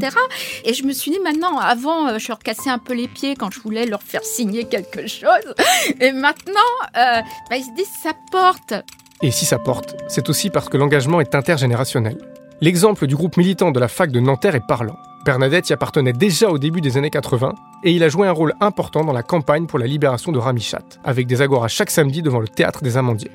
Et 0.65 0.75
je 0.75 0.85
me 0.85 0.93
suis 0.93 1.11
dit 1.11 1.19
Maintenant, 1.21 1.59
avant, 1.59 2.09
euh, 2.09 2.19
je 2.19 2.29
leur 2.29 2.39
cassais 2.39 2.71
un 2.71 2.79
peu 2.79 2.95
les 2.95 3.09
pieds 3.09 3.35
quand 3.35 3.51
je 3.51 3.61
voulais 3.61 3.87
leur 3.87 4.03
faire 4.03 4.25
signer 4.25 4.65
quelque 4.65 5.07
chose. 5.07 5.55
Et 6.01 6.13
maintenant, 6.13 6.61
bah, 6.95 7.57
ils 7.57 7.65
se 7.65 7.75
disent 7.75 7.87
Ça 8.03 8.13
porte. 8.31 8.75
Et 9.23 9.31
si 9.31 9.47
ça 9.47 9.59
porte, 9.59 9.97
c'est 10.09 10.29
aussi 10.29 10.51
parce 10.51 10.69
que 10.69 10.77
l'engagement 10.77 11.21
est 11.21 11.35
intergénérationnel. 11.35 12.19
L'exemple 12.63 13.07
du 13.07 13.15
groupe 13.15 13.37
militant 13.37 13.71
de 13.71 13.79
la 13.79 13.87
fac 13.87 14.11
de 14.11 14.19
Nanterre 14.19 14.55
est 14.55 14.67
parlant. 14.67 14.97
Bernadette 15.27 15.69
y 15.69 15.75
appartenait 15.75 16.15
déjà 16.15 16.49
au 16.49 16.59
début 16.59 16.81
des 16.81 16.97
années 16.97 17.11
80 17.11 17.53
et 17.85 17.93
il 17.93 18.03
a 18.03 18.09
joué 18.09 18.27
un 18.27 18.33
rôle 18.33 18.55
important 18.61 19.05
dans 19.05 19.13
la 19.13 19.23
campagne 19.23 19.67
pour 19.67 19.79
la 19.79 19.87
libération 19.87 20.33
de 20.33 20.39
Ramichat, 20.39 20.85
avec 21.05 21.27
des 21.27 21.43
agoras 21.43 21.69
chaque 21.69 21.91
samedi 21.91 22.23
devant 22.23 22.41
le 22.41 22.49
théâtre 22.49 22.83
des 22.83 22.97
Amandiers. 22.97 23.31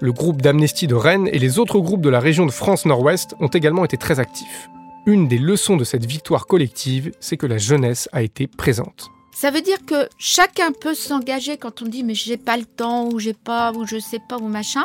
Le 0.00 0.12
groupe 0.12 0.42
d'Amnesty 0.42 0.86
de 0.86 0.94
Rennes 0.94 1.30
et 1.32 1.38
les 1.38 1.58
autres 1.58 1.78
groupes 1.78 2.02
de 2.02 2.10
la 2.10 2.20
région 2.20 2.44
de 2.44 2.50
France 2.50 2.84
Nord-Ouest 2.84 3.34
ont 3.40 3.48
également 3.48 3.86
été 3.86 3.96
très 3.96 4.20
actifs. 4.20 4.68
Une 5.06 5.28
des 5.28 5.38
leçons 5.38 5.78
de 5.78 5.84
cette 5.84 6.04
victoire 6.04 6.46
collective, 6.46 7.12
c'est 7.20 7.38
que 7.38 7.46
la 7.46 7.56
jeunesse 7.56 8.10
a 8.12 8.20
été 8.20 8.46
présente. 8.46 9.10
Ça 9.40 9.52
veut 9.52 9.60
dire 9.60 9.86
que 9.86 10.08
chacun 10.18 10.72
peut 10.72 10.94
s'engager 10.94 11.58
quand 11.58 11.80
on 11.80 11.84
dit 11.84 12.02
mais 12.02 12.16
j'ai 12.16 12.36
pas 12.36 12.56
le 12.56 12.64
temps 12.64 13.04
ou 13.04 13.20
j'ai 13.20 13.34
pas 13.34 13.70
ou 13.70 13.86
je 13.86 14.00
sais 14.00 14.18
pas 14.28 14.36
ou 14.36 14.48
machin. 14.48 14.82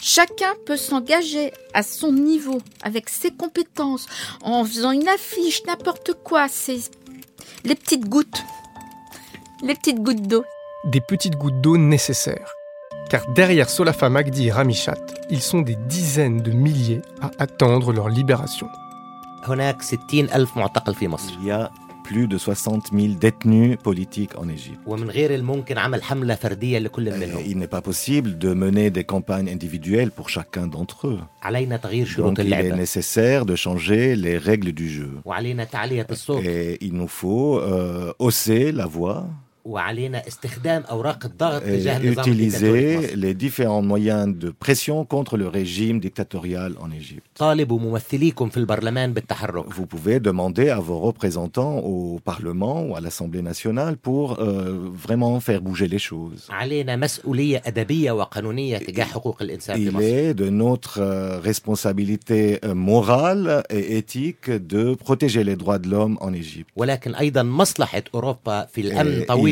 Chacun 0.00 0.54
peut 0.66 0.76
s'engager 0.76 1.52
à 1.72 1.84
son 1.84 2.10
niveau 2.10 2.58
avec 2.82 3.08
ses 3.08 3.30
compétences 3.30 4.08
en 4.42 4.64
faisant 4.64 4.90
une 4.90 5.06
affiche, 5.06 5.62
n'importe 5.68 6.14
quoi. 6.24 6.48
C'est 6.48 6.80
les 7.62 7.76
petites 7.76 8.08
gouttes, 8.08 8.42
les 9.62 9.76
petites 9.76 10.00
gouttes 10.00 10.26
d'eau. 10.26 10.42
Des 10.84 11.00
petites 11.00 11.36
gouttes 11.36 11.60
d'eau 11.60 11.76
nécessaires. 11.76 12.52
Car 13.08 13.30
derrière 13.34 13.70
Solafa 13.70 14.08
Magdi 14.08 14.48
et 14.48 14.50
Ramichat, 14.50 14.98
ils 15.30 15.42
sont 15.42 15.60
des 15.60 15.76
dizaines 15.76 16.42
de 16.42 16.50
milliers 16.50 17.02
à 17.20 17.30
attendre 17.38 17.92
leur 17.92 18.08
libération. 18.08 18.66
Il 19.48 19.58
y 21.44 21.50
a 21.50 21.70
plus 22.02 22.28
de 22.28 22.38
60 22.38 22.90
000 22.92 23.14
détenus 23.14 23.76
politiques 23.82 24.38
en 24.38 24.48
Égypte. 24.48 24.80
il 27.46 27.58
n'est 27.58 27.66
pas 27.68 27.80
possible 27.80 28.38
de 28.38 28.54
mener 28.54 28.90
des 28.90 29.04
campagnes 29.04 29.48
individuelles 29.48 30.10
pour 30.10 30.28
chacun 30.28 30.66
d'entre 30.66 31.08
eux. 31.08 31.20
Donc 32.22 32.38
il 32.38 32.52
est 32.52 32.72
nécessaire 32.76 33.46
de 33.46 33.56
changer 33.56 34.16
les 34.16 34.38
règles 34.38 34.72
du 34.72 34.88
jeu. 34.88 35.10
Et 36.44 36.78
il 36.80 36.94
nous 36.94 37.08
faut 37.08 37.58
euh, 37.58 38.12
hausser 38.18 38.72
la 38.72 38.86
voix 38.86 39.28
utiliser 42.04 43.14
les 43.16 43.34
différents 43.34 43.82
moyens 43.82 44.36
de 44.36 44.50
pression 44.50 45.04
contre 45.04 45.36
le 45.36 45.48
régime 45.48 46.00
dictatorial 46.00 46.74
en 46.80 46.90
Égypte. 46.90 47.24
Vous 49.68 49.86
pouvez 49.86 50.20
demander 50.20 50.70
à 50.70 50.78
vos 50.80 50.98
représentants 50.98 51.78
au 51.78 52.18
Parlement 52.24 52.82
ou 52.84 52.96
à 52.96 53.00
l'Assemblée 53.00 53.42
nationale 53.42 53.96
pour 53.96 54.40
euh, 54.40 54.90
vraiment 54.92 55.38
faire 55.40 55.60
bouger 55.60 55.88
les 55.88 55.98
choses. 55.98 56.48
Il 59.76 60.00
est 60.02 60.34
de 60.34 60.48
notre 60.48 61.00
euh, 61.00 61.38
responsabilité 61.38 62.58
euh, 62.64 62.74
morale 62.74 63.62
et 63.70 63.96
éthique 63.96 64.50
de 64.50 64.94
protéger 64.94 65.44
les 65.44 65.56
droits 65.56 65.78
de 65.78 65.88
l'homme 65.88 66.18
en 66.20 66.32
Égypte 66.32 66.68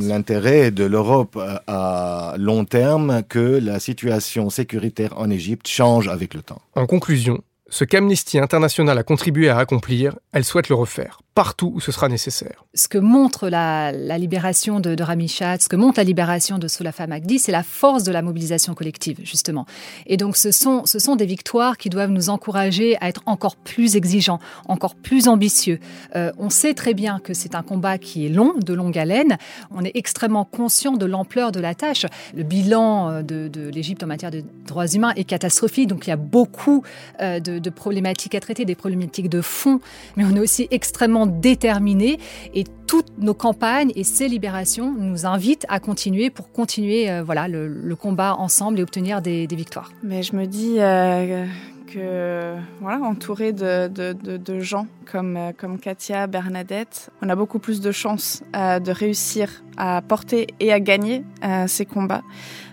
l'intérêt 0.00 0.70
de 0.70 0.84
l'Europe 0.84 1.38
à 1.66 2.34
long 2.38 2.64
terme 2.64 3.22
que 3.28 3.60
la 3.62 3.80
situation 3.80 4.50
sécuritaire 4.50 5.14
en 5.16 5.30
Égypte 5.30 5.66
change 5.68 6.08
avec 6.08 6.34
le 6.34 6.42
temps. 6.42 6.60
En 6.74 6.86
conclusion, 6.86 7.42
ce 7.68 7.84
qu'Amnesty 7.84 8.38
International 8.38 8.96
a 8.98 9.02
contribué 9.02 9.48
à 9.48 9.58
accomplir, 9.58 10.16
elle 10.32 10.44
souhaite 10.44 10.68
le 10.68 10.74
refaire 10.74 11.20
partout 11.36 11.70
où 11.74 11.80
ce 11.80 11.92
sera 11.92 12.08
nécessaire. 12.08 12.64
Ce 12.74 12.88
que 12.88 12.96
montre 12.96 13.50
la, 13.50 13.92
libération 13.92 14.80
de, 14.80 14.94
de 14.94 15.02
Rami 15.02 15.28
ce 15.28 15.68
que 15.68 15.76
montre 15.76 16.00
la 16.00 16.04
libération 16.04 16.58
de 16.58 16.66
Solafa 16.66 17.06
Magdi, 17.06 17.38
c'est 17.38 17.52
la 17.52 17.62
force 17.62 18.04
de 18.04 18.10
la 18.10 18.22
mobilisation 18.22 18.72
collective, 18.74 19.20
justement. 19.22 19.66
Et 20.06 20.16
donc, 20.16 20.38
ce 20.38 20.50
sont, 20.50 20.86
ce 20.86 20.98
sont 20.98 21.14
des 21.14 21.26
victoires 21.26 21.76
qui 21.76 21.90
doivent 21.90 22.10
nous 22.10 22.30
encourager 22.30 22.96
à 23.02 23.10
être 23.10 23.22
encore 23.26 23.56
plus 23.56 23.96
exigeants, 23.96 24.40
encore 24.66 24.94
plus 24.94 25.28
ambitieux. 25.28 25.78
Euh, 26.14 26.32
on 26.38 26.48
sait 26.48 26.72
très 26.72 26.94
bien 26.94 27.18
que 27.18 27.34
c'est 27.34 27.54
un 27.54 27.62
combat 27.62 27.98
qui 27.98 28.24
est 28.24 28.30
long, 28.30 28.54
de 28.58 28.72
longue 28.72 28.96
haleine. 28.96 29.36
On 29.70 29.84
est 29.84 29.92
extrêmement 29.94 30.46
conscient 30.46 30.92
de 30.92 31.04
l'ampleur 31.04 31.52
de 31.52 31.60
la 31.60 31.74
tâche. 31.74 32.06
Le 32.34 32.44
bilan 32.44 33.10
euh, 33.10 33.22
de, 33.22 33.68
l'Égypte 33.68 34.02
en 34.02 34.06
matière 34.06 34.30
de 34.30 34.42
droits 34.66 34.86
humains 34.86 35.12
est 35.16 35.24
catastrophique, 35.24 35.88
donc 35.88 36.06
il 36.06 36.10
y 36.10 36.14
a 36.14 36.16
beaucoup 36.16 36.82
euh, 37.20 37.40
de 37.40 37.70
problématiques 37.70 38.34
à 38.34 38.40
traiter, 38.40 38.64
des 38.64 38.74
problématiques 38.74 39.28
de 39.28 39.42
fond, 39.42 39.80
mais 40.16 40.24
on 40.24 40.34
est 40.34 40.40
aussi 40.40 40.66
extrêmement 40.70 41.25
déterminés 41.26 42.18
et 42.54 42.64
toutes 42.86 43.18
nos 43.18 43.34
campagnes 43.34 43.92
et 43.96 44.04
ces 44.04 44.28
libérations 44.28 44.92
nous 44.92 45.26
invitent 45.26 45.66
à 45.68 45.80
continuer 45.80 46.30
pour 46.30 46.50
continuer 46.52 47.10
euh, 47.10 47.22
voilà, 47.22 47.48
le, 47.48 47.96
combat 47.96 48.36
ensemble 48.36 48.78
et 48.78 48.82
obtenir 48.82 49.22
des, 49.22 49.46
victoires. 49.46 49.90
Mais 50.02 50.22
je 50.22 50.36
me 50.36 50.46
dis 50.46 50.76
euh, 50.78 51.46
que, 51.86 52.56
voilà, 52.80 53.00
entouré 53.04 53.52
de, 53.52 54.60
gens 54.60 54.86
comme, 55.10 55.36
euh, 55.36 55.52
comme 55.56 55.78
Katia, 55.78 56.26
Bernadette, 56.26 57.10
on 57.22 57.28
a 57.28 57.36
beaucoup 57.36 57.58
plus 57.58 57.80
de 57.80 57.92
chances 57.92 58.42
de 58.52 58.90
réussir 58.90 59.62
à 59.76 60.02
porter 60.02 60.48
et 60.60 60.72
à 60.72 60.80
gagner 60.80 61.24
ces 61.66 61.84
combats. 61.84 62.22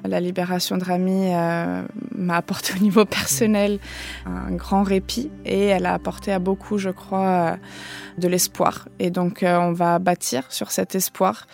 La 0.05 0.19
libération 0.19 0.77
de 0.77 0.83
Rami 0.83 1.31
m'a 2.15 2.37
apporté 2.37 2.73
au 2.73 2.81
niveau 2.81 3.05
personnel 3.05 3.79
un 4.25 4.51
grand 4.53 4.83
répit 4.83 5.29
et 5.45 5.65
elle 5.65 5.85
a 5.85 5.93
apporté 5.93 6.31
à 6.31 6.39
beaucoup, 6.39 6.77
je 6.77 6.89
crois, 6.89 7.57
de 8.17 8.27
l'espoir. 8.27 8.87
Et 8.99 9.11
donc, 9.11 9.43
on 9.45 9.73
va 9.73 9.99
bâtir 9.99 10.51
sur 10.51 10.71
cet 10.71 10.95
espoir 10.95 11.45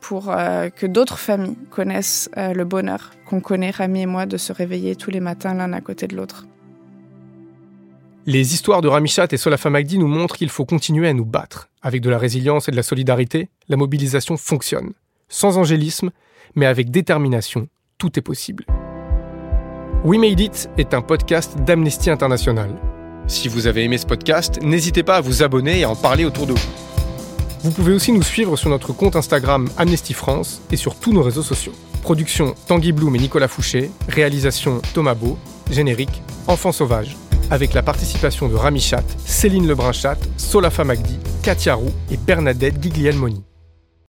pour 0.00 0.30
euh, 0.30 0.70
que 0.70 0.86
d'autres 0.86 1.18
familles 1.18 1.56
connaissent 1.70 2.30
euh, 2.36 2.52
le 2.52 2.64
bonheur 2.64 3.12
qu'on 3.26 3.40
connaît, 3.40 3.70
Rami 3.70 4.02
et 4.02 4.06
moi, 4.06 4.26
de 4.26 4.36
se 4.36 4.52
réveiller 4.52 4.96
tous 4.96 5.10
les 5.10 5.20
matins 5.20 5.54
l'un 5.54 5.72
à 5.72 5.80
côté 5.80 6.06
de 6.06 6.16
l'autre. 6.16 6.46
Les 8.30 8.52
histoires 8.52 8.82
de 8.82 8.88
Ramichat 8.88 9.28
et 9.32 9.38
Solafa 9.38 9.70
Magdi 9.70 9.96
nous 9.96 10.06
montrent 10.06 10.36
qu'il 10.36 10.50
faut 10.50 10.66
continuer 10.66 11.08
à 11.08 11.14
nous 11.14 11.24
battre. 11.24 11.70
Avec 11.80 12.02
de 12.02 12.10
la 12.10 12.18
résilience 12.18 12.68
et 12.68 12.70
de 12.70 12.76
la 12.76 12.82
solidarité, 12.82 13.48
la 13.70 13.78
mobilisation 13.78 14.36
fonctionne. 14.36 14.92
Sans 15.30 15.56
angélisme, 15.56 16.10
mais 16.54 16.66
avec 16.66 16.90
détermination, 16.90 17.68
tout 17.96 18.18
est 18.18 18.22
possible. 18.22 18.66
We 20.04 20.20
Made 20.20 20.40
It 20.40 20.68
est 20.76 20.92
un 20.92 21.00
podcast 21.00 21.58
d'Amnesty 21.60 22.10
International. 22.10 22.68
Si 23.28 23.48
vous 23.48 23.66
avez 23.66 23.84
aimé 23.84 23.96
ce 23.96 24.04
podcast, 24.04 24.60
n'hésitez 24.60 25.02
pas 25.02 25.16
à 25.16 25.20
vous 25.22 25.42
abonner 25.42 25.80
et 25.80 25.84
à 25.84 25.88
en 25.88 25.96
parler 25.96 26.26
autour 26.26 26.46
de 26.46 26.52
vous. 26.52 26.68
Vous 27.62 27.70
pouvez 27.70 27.94
aussi 27.94 28.12
nous 28.12 28.22
suivre 28.22 28.58
sur 28.58 28.68
notre 28.68 28.92
compte 28.92 29.16
Instagram 29.16 29.70
Amnesty 29.78 30.12
France 30.12 30.60
et 30.70 30.76
sur 30.76 30.96
tous 30.96 31.14
nos 31.14 31.22
réseaux 31.22 31.42
sociaux. 31.42 31.72
Production 32.02 32.54
Tanguy 32.66 32.92
Bloom 32.92 33.16
et 33.16 33.20
Nicolas 33.20 33.48
Fouché, 33.48 33.90
réalisation 34.06 34.82
Thomas 34.92 35.14
Beau, 35.14 35.38
générique 35.70 36.20
Enfants 36.46 36.72
sauvages, 36.72 37.16
avec 37.50 37.74
la 37.74 37.82
participation 37.82 38.48
de 38.48 38.54
Rami 38.54 38.80
Chat, 38.80 39.04
Céline 39.24 39.66
Lebrun-Chat, 39.66 40.18
Solafa 40.36 40.84
Magdi, 40.84 41.18
Katia 41.42 41.74
Roux 41.74 41.92
et 42.10 42.16
Bernadette 42.16 42.82
Giglielmoni. 42.82 43.47